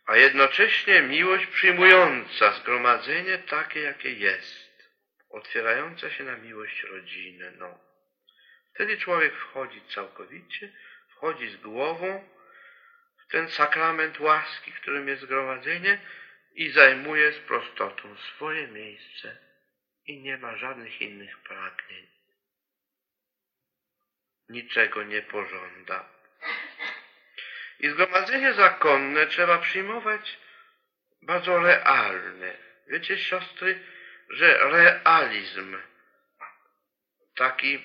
A 0.05 0.15
jednocześnie 0.15 1.01
miłość 1.01 1.45
przyjmująca 1.47 2.53
zgromadzenie 2.53 3.37
takie, 3.37 3.79
jakie 3.79 4.13
jest, 4.13 4.89
otwierająca 5.29 6.09
się 6.09 6.23
na 6.23 6.37
miłość 6.37 6.83
rodziny. 6.83 7.51
No. 7.57 7.79
Wtedy 8.73 8.97
człowiek 8.97 9.35
wchodzi 9.35 9.81
całkowicie, 9.81 10.73
wchodzi 11.09 11.49
z 11.49 11.57
głową 11.57 12.29
w 13.17 13.31
ten 13.31 13.49
sakrament 13.49 14.19
łaski, 14.19 14.71
którym 14.71 15.07
jest 15.07 15.21
zgromadzenie 15.21 15.99
i 16.55 16.69
zajmuje 16.69 17.31
z 17.31 17.39
prostotą 17.39 18.15
swoje 18.17 18.67
miejsce 18.67 19.50
i 20.05 20.21
nie 20.21 20.37
ma 20.37 20.55
żadnych 20.55 21.01
innych 21.01 21.37
pragnień. 21.37 22.07
Niczego 24.49 25.03
nie 25.03 25.21
pożąda. 25.21 26.09
I 27.79 27.89
zgromadzenie 27.89 28.53
zakonne 28.53 29.27
trzeba 29.27 29.57
przyjmować 29.57 30.39
bardzo 31.21 31.59
realne. 31.59 32.57
Wiecie, 32.87 33.17
siostry, 33.17 33.79
że 34.29 34.57
realizm, 34.57 35.77
taki 37.35 37.83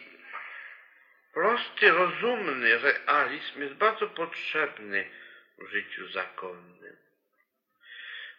prosty, 1.33 1.91
rozumny 1.91 2.79
realizm 2.79 3.61
jest 3.61 3.75
bardzo 3.75 4.09
potrzebny 4.09 5.11
w 5.59 5.69
życiu 5.69 6.09
zakonnym. 6.09 7.06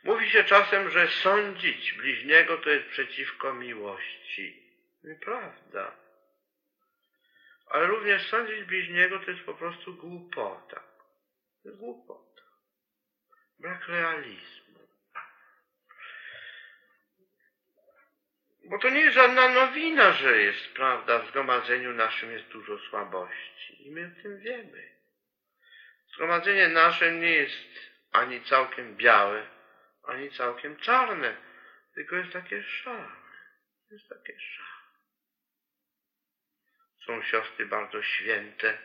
Mówi 0.04 0.30
się 0.30 0.44
czasem, 0.44 0.90
że 0.90 1.08
sądzić 1.08 1.94
bliźniego 1.94 2.58
to 2.58 2.70
jest 2.70 2.88
przeciwko 2.88 3.54
miłości. 3.54 4.64
Nieprawda. 5.04 5.92
Ale 7.68 7.88
również 7.88 8.30
sądzić 8.30 8.64
bliźniego 8.64 9.20
to 9.20 9.32
jest 9.32 9.44
po 9.44 9.54
prostu 9.54 9.94
głupota. 9.94 10.84
Głupota. 11.66 12.42
Brak 13.60 13.88
realizmu. 13.88 14.80
Bo 18.70 18.80
to 18.80 18.90
nie 18.90 19.00
jest 19.00 19.16
żadna 19.16 19.50
nowina, 19.50 20.12
że 20.12 20.42
jest, 20.42 20.74
prawda, 20.74 21.20
w 21.20 21.28
zgromadzeniu 21.30 21.94
naszym 21.94 22.32
jest 22.32 22.48
dużo 22.48 22.80
słabości. 22.80 23.88
I 23.88 23.92
my 23.92 24.12
o 24.20 24.22
tym 24.22 24.40
wiemy. 24.40 24.92
Zgromadzenie 26.14 26.68
nasze 26.68 27.12
nie 27.12 27.32
jest 27.32 27.68
ani 28.12 28.42
całkiem 28.42 28.96
białe, 28.96 29.48
ani 30.08 30.32
całkiem 30.32 30.78
czarne, 30.78 31.36
tylko 31.96 32.16
jest 32.16 32.34
takie 32.34 32.64
szare. 32.64 33.16
Jest 33.92 34.10
takie 34.10 34.40
szare. 34.40 34.68
Są 37.06 37.24
siostry 37.24 37.66
bardzo 37.66 38.04
święte, 38.04 38.78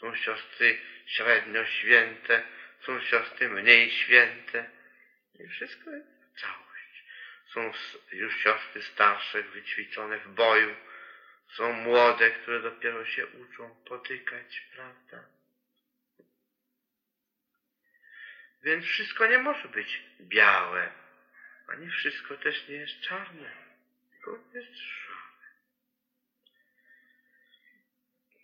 są 0.00 0.16
siostry 0.16 0.78
średnio 1.06 1.66
święte, 1.66 2.42
są 2.80 3.00
siostry 3.00 3.48
mniej 3.48 3.90
święte. 3.90 4.70
I 5.34 5.48
wszystko 5.48 5.90
jest 5.90 6.08
całość. 6.40 7.04
Są 7.52 7.72
już 8.12 8.36
siostry 8.36 8.82
starsze, 8.82 9.42
wyćwiczone 9.42 10.18
w 10.18 10.28
boju. 10.28 10.76
Są 11.48 11.72
młode, 11.72 12.30
które 12.30 12.60
dopiero 12.60 13.06
się 13.06 13.26
uczą 13.26 13.84
potykać, 13.84 14.66
prawda? 14.74 15.37
Więc 18.62 18.84
wszystko 18.84 19.26
nie 19.26 19.38
może 19.38 19.68
być 19.68 20.02
białe, 20.20 20.92
ani 21.68 21.90
wszystko 21.90 22.36
też 22.36 22.68
nie 22.68 22.74
jest 22.74 23.00
czarne, 23.00 23.50
tylko 24.10 24.38
jest 24.54 24.76
szare. 24.76 25.18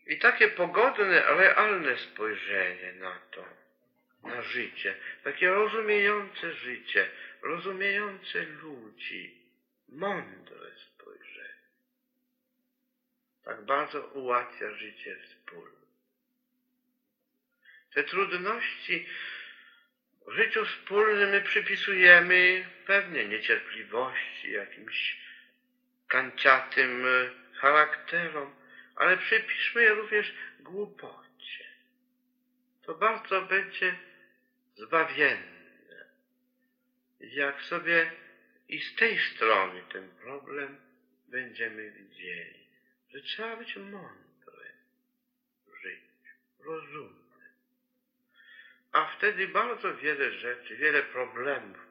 I 0.06 0.18
takie 0.18 0.48
pogodne, 0.48 1.20
realne 1.20 1.98
spojrzenie 1.98 2.92
na 2.92 3.18
to, 3.30 3.44
na 4.22 4.42
życie, 4.42 4.96
takie 5.24 5.50
rozumiejące 5.50 6.52
życie, 6.52 7.10
rozumiejące 7.42 8.42
ludzi, 8.42 9.44
mądre 9.88 10.70
spojrzenie, 10.76 11.54
tak 13.44 13.64
bardzo 13.64 14.00
ułatwia 14.06 14.74
życie 14.74 15.16
wspólne. 15.16 15.84
Te 17.94 18.04
trudności 18.04 19.06
w 20.26 20.32
życiu 20.32 20.66
wspólnym 20.66 21.30
my 21.30 21.40
przypisujemy 21.40 22.64
pewnie 22.86 23.24
niecierpliwości, 23.24 24.52
jakimś 24.52 25.16
kanciatym 26.08 27.04
charakterom, 27.54 28.54
ale 28.96 29.16
przypiszmy 29.16 29.82
je 29.82 29.94
również 29.94 30.34
głupocie. 30.60 31.64
To 32.82 32.94
bardzo 32.94 33.42
będzie 33.42 33.98
zbawienne. 34.74 35.54
Jak 37.20 37.62
sobie 37.62 38.10
i 38.68 38.80
z 38.80 38.94
tej 38.94 39.18
strony 39.18 39.82
ten 39.92 40.10
problem 40.10 40.76
będziemy 41.28 41.90
widzieli, 41.90 42.66
że 43.14 43.20
trzeba 43.20 43.56
być 43.56 43.76
mądry 43.76 44.72
w 45.66 45.82
życiu, 45.82 46.12
rozumny. 46.58 47.23
A 48.94 49.06
wtedy 49.06 49.48
bardzo 49.48 49.96
wiele 49.96 50.32
rzeczy, 50.32 50.76
wiele 50.76 51.02
problemów 51.02 51.86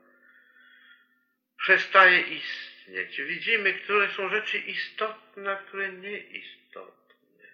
przestaje 1.58 2.22
istnieć. 2.22 3.22
Widzimy, 3.22 3.74
które 3.74 4.12
są 4.12 4.30
rzeczy 4.30 4.58
istotne, 4.58 5.52
a 5.52 5.56
które 5.56 5.92
nieistotne. 5.92 7.48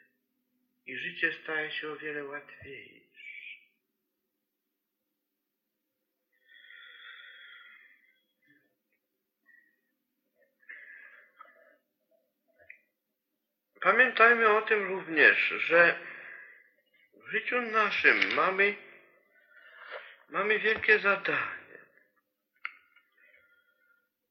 I 0.86 0.98
życie 0.98 1.34
staje 1.34 1.72
się 1.72 1.90
o 1.90 1.96
wiele 1.96 2.26
łatwiejsze. 2.26 3.00
Pamiętajmy 13.82 14.50
o 14.50 14.62
tym 14.62 14.88
również, 14.88 15.54
że 15.58 16.00
w 17.14 17.32
życiu 17.32 17.62
naszym 17.62 18.34
mamy, 18.34 18.89
mamy 20.30 20.60
wielkie 20.60 21.00
zadanie 21.00 21.60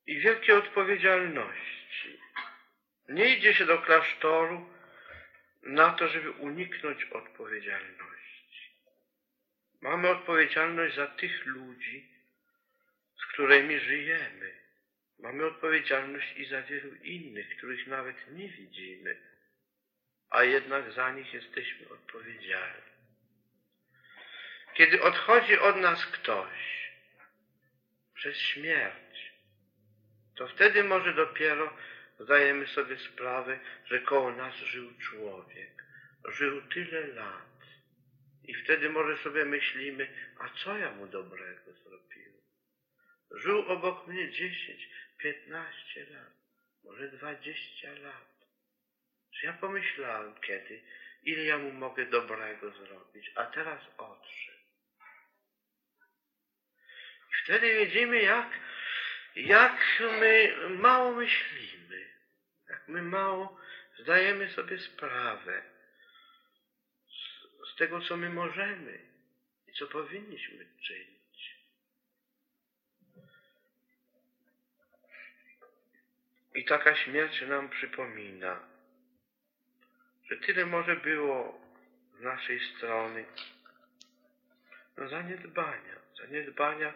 i 0.06 0.20
wielkie 0.20 0.56
odpowiedzialności. 0.56 2.20
Nie 3.08 3.34
idzie 3.34 3.54
się 3.54 3.66
do 3.66 3.78
klasztoru 3.78 4.70
na 5.62 5.90
to, 5.90 6.08
żeby 6.08 6.30
uniknąć 6.30 7.04
odpowiedzialności. 7.04 8.18
Mamy 9.80 10.08
odpowiedzialność 10.08 10.94
za 10.94 11.06
tych 11.06 11.46
ludzi, 11.46 12.08
z 13.20 13.26
którymi 13.32 13.78
żyjemy. 13.80 14.58
Mamy 15.18 15.46
odpowiedzialność 15.46 16.37
i 16.37 16.44
za 16.44 16.62
wielu 16.62 16.94
innych, 16.94 17.56
których 17.56 17.87
nawet 17.87 18.30
nie 18.30 18.48
widzimy, 18.48 19.22
a 20.30 20.44
jednak 20.44 20.92
za 20.92 21.12
nich 21.12 21.34
jesteśmy 21.34 21.88
odpowiedzialni. 21.88 22.88
Kiedy 24.78 25.02
odchodzi 25.02 25.58
od 25.58 25.76
nas 25.76 26.06
ktoś 26.06 26.90
przez 28.14 28.36
śmierć, 28.36 29.32
to 30.36 30.48
wtedy 30.48 30.84
może 30.84 31.14
dopiero 31.14 31.76
zdajemy 32.20 32.66
sobie 32.66 32.98
sprawę, 32.98 33.58
że 33.84 34.00
koło 34.00 34.32
nas 34.32 34.54
żył 34.54 34.98
człowiek. 34.98 35.84
Żył 36.24 36.62
tyle 36.62 37.06
lat. 37.06 37.66
I 38.44 38.54
wtedy 38.54 38.90
może 38.90 39.16
sobie 39.16 39.44
myślimy, 39.44 40.08
a 40.38 40.48
co 40.48 40.78
ja 40.78 40.90
mu 40.90 41.06
dobrego 41.06 41.72
zrobiłem? 41.72 42.42
Żył 43.30 43.58
obok 43.68 44.06
mnie 44.06 44.30
dziesięć, 44.30 44.88
piętnaście 45.18 46.06
lat, 46.10 46.32
może 46.84 47.08
dwadzieścia 47.08 47.92
lat. 47.92 48.46
Czy 49.34 49.46
ja 49.46 49.52
pomyślałem 49.52 50.34
kiedy, 50.40 50.82
ile 51.22 51.44
ja 51.44 51.58
mu 51.58 51.72
mogę 51.72 52.06
dobrego 52.06 52.70
zrobić, 52.70 53.32
a 53.34 53.44
teraz 53.44 53.80
odszedł. 53.96 54.57
Wtedy 57.48 57.87
widzimy, 57.87 58.22
jak, 58.22 58.48
jak 59.37 59.80
my 60.20 60.56
mało 60.68 61.14
myślimy, 61.14 62.08
jak 62.68 62.88
my 62.88 63.02
mało 63.02 63.61
zdajemy 63.98 64.50
sobie 64.50 64.78
sprawę 64.78 65.62
z, 67.08 67.72
z 67.72 67.76
tego, 67.76 68.00
co 68.00 68.16
my 68.16 68.30
możemy 68.30 68.98
i 69.68 69.72
co 69.72 69.87
powinniśmy 69.87 70.66
czynić. 70.82 71.56
I 76.54 76.64
taka 76.64 76.96
śmierć 76.96 77.40
nam 77.40 77.68
przypomina, 77.68 78.61
że 80.30 80.37
tyle 80.37 80.66
może 80.66 80.96
było 80.96 81.61
z 82.18 82.20
naszej 82.20 82.61
strony 82.61 83.24
no, 84.96 85.08
zaniedbania, 85.08 85.94
zaniedbania 86.16 86.94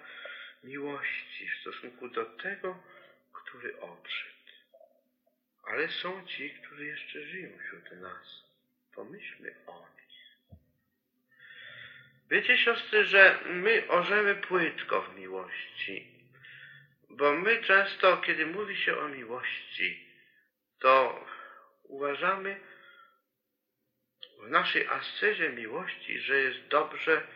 miłości 0.64 1.48
w 1.48 1.60
stosunku 1.60 2.08
do 2.08 2.24
tego, 2.24 2.82
który 3.32 3.80
odszedł. 3.80 4.32
Ale 5.64 5.88
są 5.88 6.26
ci, 6.26 6.50
którzy 6.50 6.84
jeszcze 6.84 7.22
żyją 7.22 7.58
wśród 7.58 8.00
nas. 8.00 8.42
Pomyślmy 8.94 9.54
o 9.66 9.88
nich. 9.96 10.02
Wiecie, 12.30 12.58
siostry, 12.58 13.04
że 13.04 13.38
my 13.46 13.88
orzemy 13.88 14.34
płytko 14.34 15.02
w 15.02 15.16
miłości, 15.16 16.12
bo 17.10 17.32
my 17.32 17.62
często, 17.62 18.16
kiedy 18.16 18.46
mówi 18.46 18.76
się 18.76 18.98
o 18.98 19.08
miłości, 19.08 20.08
to 20.78 21.24
uważamy 21.82 22.60
w 24.42 24.50
naszej 24.50 24.86
ascezie 24.86 25.50
miłości, 25.50 26.20
że 26.20 26.38
jest 26.38 26.68
dobrze, 26.68 27.26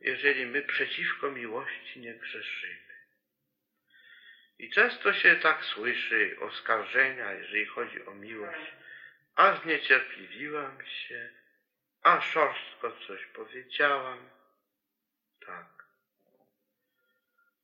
jeżeli 0.00 0.46
my 0.46 0.62
przeciwko 0.62 1.30
miłości 1.30 2.00
nie 2.00 2.14
grzeszymy. 2.14 2.96
I 4.58 4.70
często 4.70 5.12
się 5.12 5.36
tak 5.36 5.64
słyszy 5.64 6.36
oskarżenia, 6.40 7.32
jeżeli 7.32 7.66
chodzi 7.66 8.06
o 8.06 8.14
miłość. 8.14 8.72
A 9.34 9.56
zniecierpliwiłam 9.56 10.86
się, 10.86 11.30
a 12.02 12.20
szorstko 12.20 12.92
coś 13.06 13.26
powiedziałam. 13.26 14.30
Tak. 15.46 15.66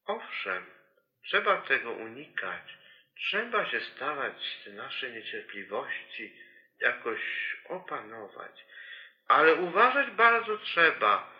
Owszem, 0.04 0.66
trzeba 1.24 1.60
tego 1.60 1.92
unikać. 1.92 2.78
Trzeba 3.16 3.70
się 3.70 3.80
starać 3.80 4.58
te 4.64 4.70
nasze 4.70 5.10
niecierpliwości 5.10 6.36
jakoś 6.80 7.20
opanować. 7.68 8.64
Ale 9.28 9.54
uważać 9.54 10.10
bardzo 10.10 10.58
trzeba, 10.58 11.32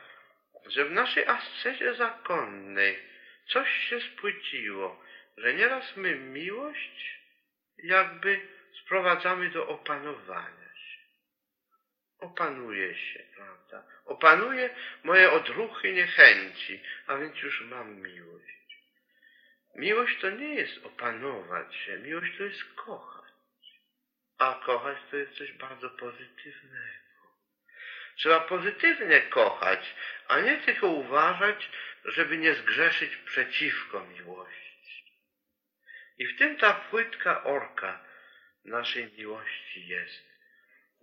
że 0.67 0.85
w 0.85 0.93
naszej 0.93 1.27
ascezie 1.27 1.95
zakonnej 1.95 2.99
coś 3.47 3.69
się 3.89 4.01
spłyciło, 4.01 5.05
że 5.37 5.55
nieraz 5.55 5.97
my 5.97 6.15
miłość 6.15 7.23
jakby 7.79 8.41
sprowadzamy 8.85 9.51
do 9.51 9.69
opanowania 9.69 10.75
się. 10.75 11.01
Opanuje 12.19 12.95
się, 12.95 13.25
prawda? 13.37 13.85
Opanuje 14.05 14.71
moje 15.03 15.31
odruchy 15.31 15.93
niechęci, 15.93 16.83
a 17.07 17.17
więc 17.17 17.43
już 17.43 17.61
mam 17.61 17.95
miłość. 17.95 18.53
Miłość 19.75 20.21
to 20.21 20.31
nie 20.31 20.55
jest 20.55 20.85
opanować 20.85 21.75
się, 21.75 21.99
miłość 21.99 22.37
to 22.39 22.45
jest 22.45 22.65
kochać. 22.75 23.33
A 24.39 24.61
kochać 24.67 24.99
to 25.11 25.17
jest 25.17 25.33
coś 25.33 25.53
bardzo 25.53 25.91
pozytywnego. 25.91 27.02
Trzeba 28.23 28.41
pozytywnie 28.41 29.21
kochać, 29.21 29.95
a 30.29 30.41
nie 30.41 30.57
tylko 30.57 30.87
uważać, 30.87 31.71
żeby 32.05 32.39
nie 32.39 32.55
zgrzeszyć 32.55 33.17
przeciwko 33.17 34.05
miłości. 34.05 35.15
I 36.19 36.27
w 36.27 36.39
tym 36.39 36.57
ta 36.57 36.75
płytka 36.75 37.45
orka 37.45 38.05
naszej 38.65 39.13
miłości 39.13 39.87
jest, 39.87 40.23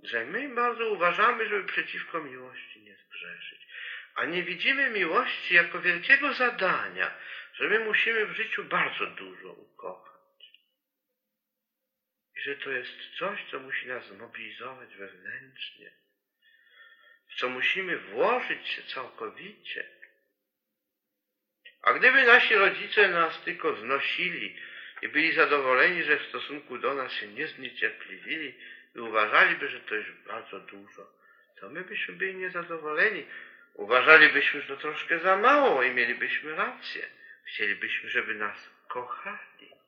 że 0.03 0.25
my 0.25 0.49
bardzo 0.49 0.89
uważamy, 0.89 1.49
żeby 1.49 1.63
przeciwko 1.63 2.23
miłości 2.23 2.81
nie 2.81 2.95
zgrzeszyć, 2.95 3.67
a 4.15 4.25
nie 4.25 4.43
widzimy 4.43 4.89
miłości 4.89 5.55
jako 5.55 5.81
wielkiego 5.81 6.33
zadania, 6.33 7.11
że 7.53 7.67
my 7.67 7.79
musimy 7.79 8.25
w 8.25 8.35
życiu 8.35 8.63
bardzo 8.63 9.05
dużo 9.05 9.53
ukochać. 9.53 10.51
I 12.35 12.41
że 12.41 12.55
to 12.55 12.71
jest 12.71 12.93
coś, 13.17 13.39
co 13.51 13.59
musi 13.59 13.87
nas 13.87 14.05
zmobilizować 14.05 14.95
wewnętrznie 14.95 15.91
w 17.29 17.39
co 17.39 17.49
musimy 17.49 17.97
włożyć 17.97 18.67
się 18.67 18.83
całkowicie. 18.83 19.85
A 21.81 21.93
gdyby 21.93 22.23
nasi 22.23 22.55
rodzice 22.55 23.07
nas 23.07 23.41
tylko 23.41 23.75
znosili 23.75 24.55
i 25.01 25.07
byli 25.07 25.33
zadowoleni, 25.33 26.03
że 26.03 26.17
w 26.17 26.27
stosunku 26.27 26.77
do 26.77 26.93
nas 26.93 27.13
się 27.13 27.27
nie 27.27 27.47
zniecierpliwili 27.47 28.53
i 28.95 28.99
uważaliby, 28.99 29.67
że 29.67 29.79
to 29.79 29.95
jest 29.95 30.09
bardzo 30.27 30.59
dużo, 30.59 31.19
to 31.59 31.69
my 31.69 31.81
byśmy 31.81 32.13
byli 32.13 32.35
niezadowoleni. 32.35 33.25
Uważalibyśmy, 33.73 34.61
że 34.61 34.67
to 34.67 34.77
troszkę 34.77 35.19
za 35.19 35.37
mało 35.37 35.83
i 35.83 35.91
mielibyśmy 35.91 36.55
rację. 36.55 37.05
Chcielibyśmy, 37.45 38.09
żeby 38.09 38.35
nas 38.35 38.69
kochali. 38.87 39.78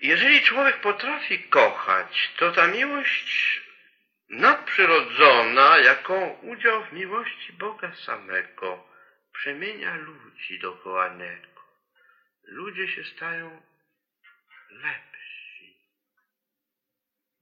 Jeżeli 0.00 0.42
człowiek 0.42 0.80
potrafi 0.80 1.42
kochać, 1.42 2.32
to 2.36 2.52
ta 2.52 2.66
miłość 2.66 3.60
nadprzyrodzona, 4.28 5.78
jaką 5.78 6.28
udział 6.28 6.84
w 6.84 6.92
miłości 6.92 7.52
Boga 7.52 7.94
samego, 7.94 8.88
przemienia 9.32 9.96
ludzi 9.96 10.58
dookoła 10.58 11.08
Niego. 11.08 11.62
Ludzie 12.42 12.88
się 12.88 13.04
stają 13.04 13.62
lepsi, 14.70 15.78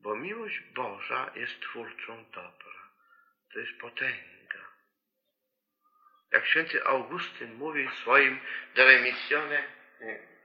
bo 0.01 0.17
miłość 0.17 0.61
Boża 0.61 1.31
jest 1.35 1.61
twórczą 1.61 2.25
dobra. 2.25 2.90
To 3.53 3.59
jest 3.59 3.79
potęga. 3.81 4.35
Jak 6.33 6.47
święty 6.47 6.85
Augustyn 6.85 7.55
mówi 7.55 7.88
w 7.88 7.95
swoim 7.95 8.40
De 8.75 8.85
Remissione 8.85 9.64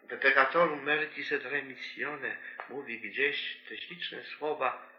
de 0.09 0.15
peccatorum 0.15 0.83
meritis 0.83 1.31
et 1.31 1.43
remissione 1.43 2.37
mówi 2.69 2.99
gdzieś 2.99 3.57
te 3.69 3.77
śliczne 3.77 4.23
słowa, 4.23 4.89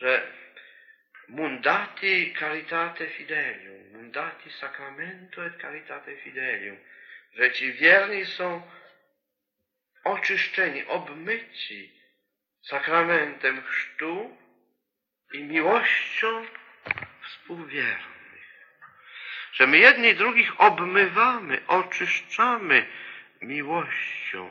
że 0.00 0.32
mundati 1.28 2.34
caritate 2.38 3.06
fidelium, 3.06 3.92
mundati 3.92 4.50
sacramento 4.50 5.46
et 5.46 5.56
caritate 5.60 6.16
fidelium, 6.16 6.76
że 7.34 7.52
ci 7.52 7.72
wierni 7.72 8.26
są 8.26 8.62
oczyszczeni, 10.04 10.84
obmyci 10.84 11.92
sakramentem 12.62 13.62
chrztu 13.62 14.36
i 15.32 15.42
miłością 15.42 16.46
współwiernych. 17.22 18.16
Że 19.52 19.66
my 19.66 19.78
jedni 19.78 20.14
drugich 20.14 20.60
obmywamy, 20.60 21.66
oczyszczamy, 21.66 22.86
miłością, 23.42 24.50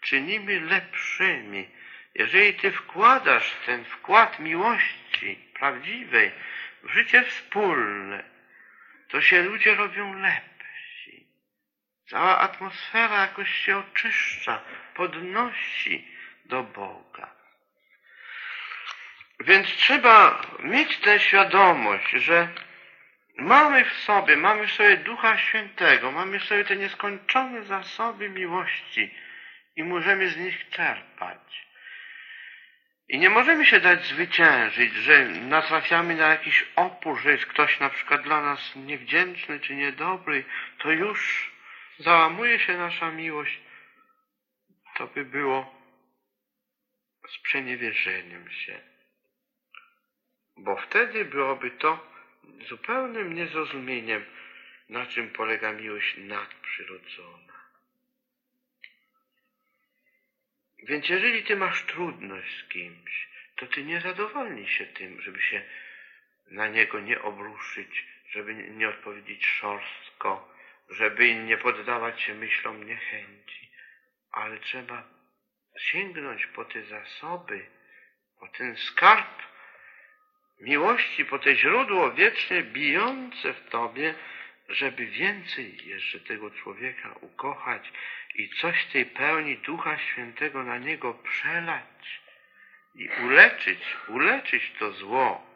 czynimy 0.00 0.60
lepszymi. 0.60 1.68
Jeżeli 2.14 2.54
Ty 2.54 2.72
wkładasz 2.72 3.56
ten 3.66 3.84
wkład 3.84 4.38
miłości 4.38 5.38
prawdziwej 5.54 6.32
w 6.82 6.90
życie 6.90 7.24
wspólne, 7.24 8.24
to 9.08 9.20
się 9.20 9.42
ludzie 9.42 9.74
robią 9.74 10.18
lepsi. 10.18 11.26
Cała 12.08 12.38
atmosfera 12.38 13.20
jakoś 13.20 13.50
się 13.54 13.78
oczyszcza, 13.78 14.60
podnosi 14.94 16.08
do 16.44 16.62
Boga. 16.62 17.36
Więc 19.40 19.68
trzeba 19.68 20.42
mieć 20.62 20.98
tę 20.98 21.20
świadomość, 21.20 22.10
że 22.10 22.48
Mamy 23.36 23.84
w 23.84 23.92
sobie, 23.92 24.36
mamy 24.36 24.66
w 24.66 24.72
sobie 24.72 24.96
Ducha 24.96 25.38
Świętego, 25.38 26.12
mamy 26.12 26.38
w 26.38 26.44
sobie 26.44 26.64
te 26.64 26.76
nieskończone 26.76 27.64
zasoby 27.64 28.28
miłości 28.28 29.14
i 29.76 29.84
możemy 29.84 30.28
z 30.28 30.36
nich 30.36 30.68
czerpać. 30.68 31.66
I 33.08 33.18
nie 33.18 33.30
możemy 33.30 33.66
się 33.66 33.80
dać 33.80 34.06
zwyciężyć, 34.06 34.94
że 34.94 35.24
natrafiamy 35.28 36.14
na 36.14 36.28
jakiś 36.28 36.66
opór, 36.76 37.20
że 37.20 37.32
jest 37.32 37.46
ktoś 37.46 37.80
na 37.80 37.90
przykład 37.90 38.22
dla 38.22 38.42
nas 38.42 38.76
niewdzięczny 38.76 39.60
czy 39.60 39.74
niedobry, 39.74 40.44
to 40.78 40.92
już 40.92 41.52
załamuje 41.98 42.58
się 42.58 42.76
nasza 42.78 43.10
miłość. 43.10 43.60
To 44.96 45.06
by 45.06 45.24
było 45.24 45.74
sprzeniewierzeniem 47.28 48.50
się. 48.50 48.80
Bo 50.56 50.76
wtedy 50.76 51.24
byłoby 51.24 51.70
to 51.70 52.15
zupełnym 52.68 53.34
niezrozumieniem, 53.34 54.24
na 54.88 55.06
czym 55.06 55.30
polega 55.30 55.72
miłość 55.72 56.16
nadprzyrodzona. 56.16 57.56
Więc 60.82 61.08
jeżeli 61.08 61.44
ty 61.44 61.56
masz 61.56 61.82
trudność 61.82 62.58
z 62.58 62.68
kimś, 62.68 63.28
to 63.56 63.66
ty 63.66 63.84
nie 63.84 64.00
zadowolnij 64.00 64.66
się 64.66 64.86
tym, 64.86 65.20
żeby 65.20 65.42
się 65.42 65.62
na 66.50 66.68
niego 66.68 67.00
nie 67.00 67.22
obruszyć, 67.22 68.06
żeby 68.30 68.54
nie 68.54 68.88
odpowiedzieć 68.88 69.46
szorstko, 69.46 70.54
żeby 70.90 71.34
nie 71.34 71.56
poddawać 71.56 72.22
się 72.22 72.34
myślom 72.34 72.86
niechęci, 72.86 73.70
ale 74.30 74.58
trzeba 74.58 75.08
sięgnąć 75.78 76.46
po 76.46 76.64
te 76.64 76.82
zasoby, 76.82 77.66
po 78.40 78.48
ten 78.48 78.76
skarb 78.76 79.42
miłości 80.60 81.24
po 81.24 81.38
te 81.38 81.56
źródło 81.56 82.12
wiecznie 82.12 82.62
bijące 82.62 83.52
w 83.52 83.68
Tobie, 83.70 84.14
żeby 84.68 85.06
więcej 85.06 85.88
jeszcze 85.88 86.20
tego 86.20 86.50
człowieka 86.50 87.14
ukochać 87.20 87.92
i 88.34 88.48
coś 88.48 88.84
tej 88.84 89.06
pełni 89.06 89.58
Ducha 89.58 89.98
Świętego 89.98 90.62
na 90.62 90.78
niego 90.78 91.14
przelać 91.14 92.20
i 92.94 93.08
uleczyć, 93.24 93.96
uleczyć 94.08 94.72
to 94.78 94.92
zło. 94.92 95.46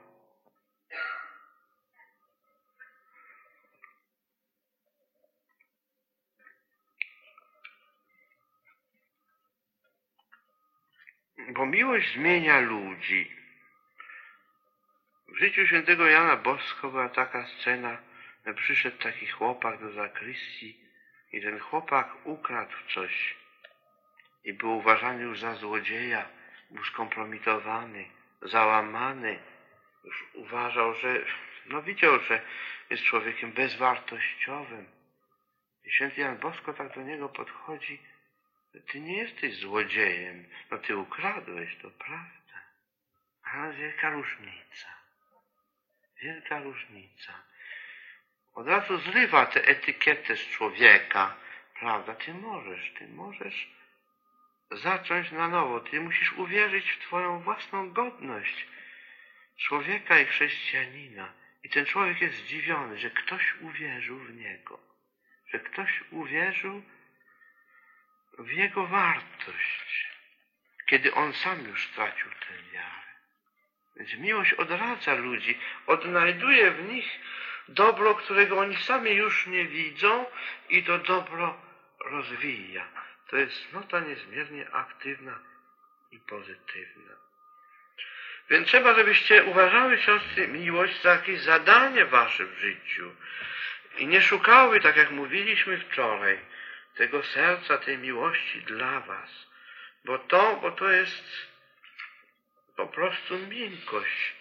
Bo 11.49 11.67
miłość 11.67 12.13
zmienia 12.13 12.61
ludzi. 12.61 13.40
W 15.41 15.43
życiu 15.43 15.67
świętego 15.67 16.07
Jana 16.07 16.37
Bosko 16.37 16.91
była 16.91 17.09
taka 17.09 17.47
scena, 17.47 17.99
że 18.47 18.55
przyszedł 18.55 18.99
taki 18.99 19.27
chłopak 19.27 19.81
do 19.81 19.93
zakrystii 19.93 20.81
i 21.33 21.43
ten 21.43 21.59
chłopak 21.59 22.09
ukradł 22.25 22.75
coś 22.95 23.37
i 24.45 24.53
był 24.53 24.79
uważany 24.79 25.23
już 25.23 25.41
za 25.41 25.55
złodzieja, 25.55 26.29
był 26.71 26.85
skompromitowany, 26.85 28.05
załamany. 28.43 29.39
Już 30.05 30.25
uważał, 30.35 30.95
że, 30.95 31.25
no 31.67 31.83
widział, 31.83 32.21
że 32.21 32.41
jest 32.91 33.03
człowiekiem 33.03 33.53
bezwartościowym. 33.53 34.87
I 35.85 35.91
święty 35.91 36.21
Jan 36.21 36.39
Bosko 36.39 36.73
tak 36.73 36.95
do 36.95 37.03
niego 37.03 37.29
podchodzi, 37.29 38.03
ty 38.89 39.01
nie 39.01 39.17
jesteś 39.17 39.57
złodziejem, 39.57 40.45
no 40.71 40.79
ty 40.79 40.97
ukradłeś, 40.97 41.77
to 41.77 41.91
prawda. 41.91 42.61
Ale 43.43 43.73
wielka 43.73 44.11
różnica. 44.11 45.00
Wielka 46.23 46.61
różnica. 46.61 47.43
Od 48.55 48.67
razu 48.67 48.99
zrywa 48.99 49.47
tę 49.47 49.65
etykietę 49.65 50.37
z 50.37 50.41
człowieka, 50.41 51.37
prawda? 51.81 52.15
Ty 52.15 52.35
możesz, 52.35 52.93
ty 52.99 53.09
możesz 53.09 53.71
zacząć 54.71 55.33
na 55.33 55.49
nowo. 55.49 55.81
Ty 55.81 56.01
musisz 56.01 56.33
uwierzyć 56.33 56.91
w 56.91 56.99
twoją 56.99 57.41
własną 57.41 57.93
godność 57.93 58.67
człowieka 59.59 60.19
i 60.19 60.27
chrześcijanina. 60.27 61.33
I 61.63 61.71
ten 61.71 61.87
człowiek 61.87 62.21
jest 62.21 62.37
zdziwiony, 62.37 62.99
że 62.99 63.11
ktoś 63.11 63.55
uwierzył 63.61 64.19
w 64.19 64.35
niego. 64.35 64.81
Że 65.53 65.61
ktoś 65.61 66.05
uwierzył 66.11 66.83
w 68.39 68.53
jego 68.53 68.87
wartość, 68.87 70.09
kiedy 70.87 71.15
on 71.15 71.33
sam 71.33 71.69
już 71.69 71.87
stracił 71.87 72.31
tę 72.31 72.63
wiarę. 72.73 73.10
Więc 74.01 74.15
miłość 74.15 74.53
odradza 74.53 75.15
ludzi, 75.15 75.59
odnajduje 75.87 76.71
w 76.71 76.89
nich 76.89 77.21
dobro, 77.69 78.15
którego 78.15 78.59
oni 78.59 78.77
sami 78.77 79.11
już 79.11 79.47
nie 79.47 79.65
widzą 79.65 80.27
i 80.69 80.83
to 80.83 80.99
dobro 80.99 81.61
rozwija. 82.05 82.85
To 83.31 83.37
jest 83.37 83.69
cnota 83.71 84.01
niezmiernie 84.01 84.71
aktywna 84.71 85.39
i 86.13 86.19
pozytywna. 86.19 87.13
Więc 88.51 88.69
trzeba, 88.69 88.95
żebyście 88.95 89.45
uważały, 89.45 89.99
siostry, 89.99 90.49
miłość 90.49 91.03
za 91.03 91.11
jakieś 91.11 91.41
zadanie 91.41 92.05
wasze 92.05 92.45
w 92.45 92.59
życiu 92.59 93.15
i 93.99 94.07
nie 94.07 94.23
szukały, 94.23 94.81
tak 94.81 94.97
jak 94.97 95.11
mówiliśmy 95.11 95.79
wczoraj, 95.79 96.39
tego 96.95 97.23
serca, 97.23 97.79
tej 97.79 97.99
miłości 97.99 98.63
dla 98.63 99.01
was. 99.01 99.47
Bo 100.05 100.19
to, 100.19 100.59
bo 100.63 100.71
to 100.71 100.91
jest 100.91 101.50
po 102.81 102.87
prostu 102.87 103.39
miękkość. 103.39 104.35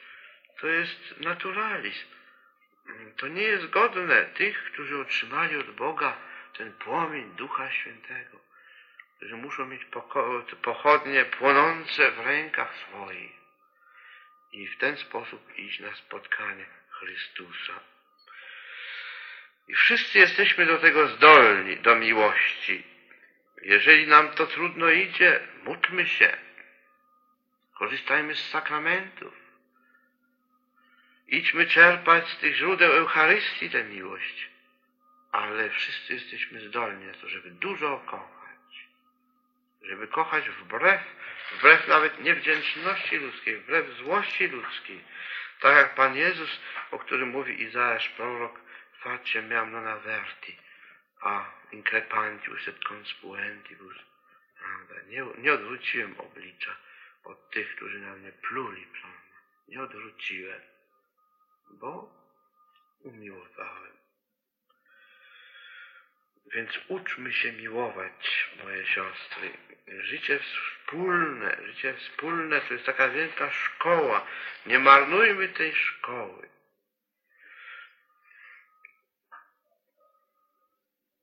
To 0.60 0.68
jest 0.68 1.20
naturalizm. 1.20 2.08
To 3.18 3.28
nie 3.28 3.44
jest 3.44 3.70
godne 3.70 4.26
tych, 4.26 4.64
którzy 4.64 5.02
otrzymali 5.02 5.58
od 5.58 5.72
Boga 5.72 6.18
ten 6.58 6.74
płomień 6.74 7.32
Ducha 7.36 7.72
Świętego, 7.72 8.40
którzy 9.18 9.38
muszą 9.38 9.66
mieć 9.66 9.82
pochodnie 10.62 11.26
płonące 11.26 12.12
w 12.12 12.20
rękach 12.20 12.76
swoich 12.76 13.32
i 14.52 14.68
w 14.68 14.78
ten 14.78 14.98
sposób 14.98 15.58
iść 15.58 15.80
na 15.80 15.96
spotkanie 15.96 16.66
Chrystusa. 16.90 17.80
I 19.68 19.76
wszyscy 19.76 20.20
jesteśmy 20.20 20.66
do 20.66 20.78
tego 20.78 21.08
zdolni, 21.08 21.78
do 21.78 21.96
miłości. 21.96 22.84
Jeżeli 23.62 24.08
nam 24.08 24.30
to 24.30 24.48
trudno 24.48 24.90
idzie, 24.90 25.40
módlmy 25.64 26.08
się. 26.08 26.49
Korzystajmy 27.80 28.36
z 28.36 28.50
sakramentów. 28.50 29.34
Idźmy 31.28 31.68
czerpać 31.68 32.30
z 32.30 32.38
tych 32.38 32.56
źródeł 32.56 32.92
Eucharystii 32.92 33.70
tę 33.70 33.84
miłość. 33.84 34.50
Ale 35.32 35.70
wszyscy 35.70 36.14
jesteśmy 36.14 36.62
zdolni 36.62 37.06
na 37.06 37.14
to, 37.14 37.30
żeby 37.30 37.52
dużo 37.52 38.00
kochać. 38.06 38.88
Żeby 39.82 40.08
kochać 40.08 40.50
wbrew, 40.50 41.02
wbrew 41.52 41.88
nawet 41.88 42.24
niewdzięczności 42.24 43.18
ludzkiej, 43.18 43.58
wbrew 43.58 43.98
złości 43.98 44.48
ludzkiej. 44.48 45.04
Tak 45.60 45.76
jak 45.78 45.96
Pan 45.96 46.16
Jezus, 46.16 46.60
o 46.92 47.00
którym 47.00 47.30
mówi 47.30 47.64
Izajasz 47.64 48.10
prorok, 48.10 48.60
faciem 49.00 49.50
miam 49.50 49.72
non 49.72 49.88
averti, 49.88 50.58
a 51.22 51.46
increpantius 51.72 52.68
et 52.68 52.80
conspuentibus. 52.90 53.96
Prawda? 54.60 55.06
Nie, 55.08 55.26
nie 55.38 55.54
odwróciłem 55.54 56.20
oblicza 56.20 56.76
od 57.24 57.50
tych, 57.50 57.76
którzy 57.76 58.00
na 58.00 58.16
mnie 58.16 58.32
pluli, 58.32 58.86
prawda? 58.86 59.20
Nie 59.68 59.82
odwróciłem, 59.82 60.62
bo 61.72 62.14
umiłowałem. 63.00 64.00
Więc 66.54 66.80
uczmy 66.88 67.34
się 67.34 67.52
miłować, 67.52 68.50
moje 68.64 68.86
siostry. 68.86 69.52
Życie 69.88 70.40
wspólne, 70.40 71.58
życie 71.66 71.94
wspólne 71.94 72.62
to 72.62 72.74
jest 72.74 72.86
taka 72.86 73.10
wielka 73.10 73.52
szkoła. 73.52 74.26
Nie 74.66 74.80
marnujmy 74.80 75.48
tej 75.48 75.76
szkoły. 75.76 76.50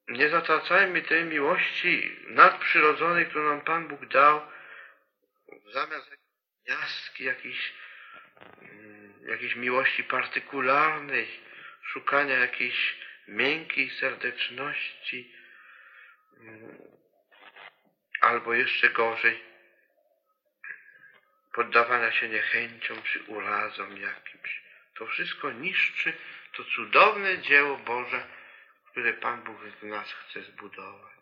nie 0.09 0.29
zatracajmy 0.29 1.03
tej 1.03 1.25
miłości 1.25 2.17
nadprzyrodzonej, 2.29 3.27
którą 3.27 3.49
nam 3.49 3.61
Pan 3.61 3.89
Bóg 3.89 4.07
dał, 4.07 4.41
zamiast 5.73 6.17
jaski 6.67 7.25
jakiejś, 7.25 7.73
mm, 8.63 9.29
jakiejś 9.29 9.57
miłości 9.57 10.05
partykularnej, 10.05 11.41
szukania 11.83 12.39
jakiejś 12.39 12.97
miękkiej 13.29 13.91
serdeczności, 13.91 15.35
mm, 16.41 16.79
albo 18.21 18.55
jeszcze 18.55 18.91
gorzej, 18.91 19.45
poddawania 21.53 22.13
się 22.13 22.29
niechęciom 22.29 23.03
czy 23.03 23.23
urazom 23.23 24.01
jakimś. 24.01 24.63
To 24.95 25.07
wszystko 25.07 25.51
niszczy 25.51 26.13
to 26.53 26.65
cudowne 26.65 27.39
dzieło 27.39 27.77
Boże, 27.77 28.27
które 28.91 29.13
Pan 29.13 29.43
Bóg 29.43 29.57
w 29.61 29.83
nas 29.83 30.13
chce 30.13 30.43
zbudować. 30.43 31.16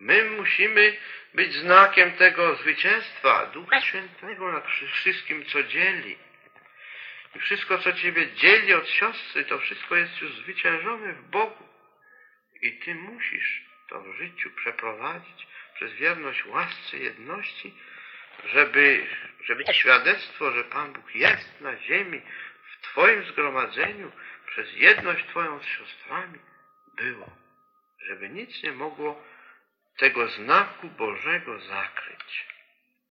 My 0.00 0.24
musimy 0.24 0.96
być 1.34 1.52
znakiem 1.52 2.12
tego 2.12 2.56
zwycięstwa 2.56 3.46
Ducha 3.46 3.80
Świętego 3.80 4.52
nad 4.52 4.66
wszystkim, 4.92 5.44
co 5.44 5.62
dzieli. 5.62 6.18
I 7.34 7.38
wszystko, 7.38 7.78
co 7.78 7.92
Ciebie 7.92 8.32
dzieli 8.32 8.74
od 8.74 8.88
siostry, 8.88 9.44
to 9.44 9.58
wszystko 9.58 9.96
jest 9.96 10.20
już 10.20 10.32
zwyciężone 10.32 11.12
w 11.12 11.22
Bogu. 11.22 11.68
I 12.62 12.72
Ty 12.72 12.94
musisz 12.94 13.62
to 13.88 14.00
w 14.00 14.14
życiu 14.14 14.50
przeprowadzić 14.50 15.46
przez 15.74 15.92
wierność 15.92 16.46
łasce 16.46 16.96
jedności, 16.96 17.74
żeby, 18.52 19.06
żeby 19.44 19.64
świadectwo, 19.72 20.50
że 20.52 20.64
Pan 20.64 20.92
Bóg 20.92 21.14
jest 21.14 21.60
na 21.60 21.76
ziemi, 21.76 22.22
w 22.72 22.82
Twoim 22.82 23.24
zgromadzeniu, 23.24 24.12
przez 24.46 24.76
jedność 24.76 25.26
Twoją 25.26 25.60
z 25.60 25.66
siostrami, 25.66 26.38
było, 26.96 27.36
żeby 28.06 28.28
nic 28.28 28.62
nie 28.62 28.72
mogło 28.72 29.24
tego 29.98 30.28
znaku 30.28 30.88
Bożego 30.88 31.58
zakryć. 31.60 32.53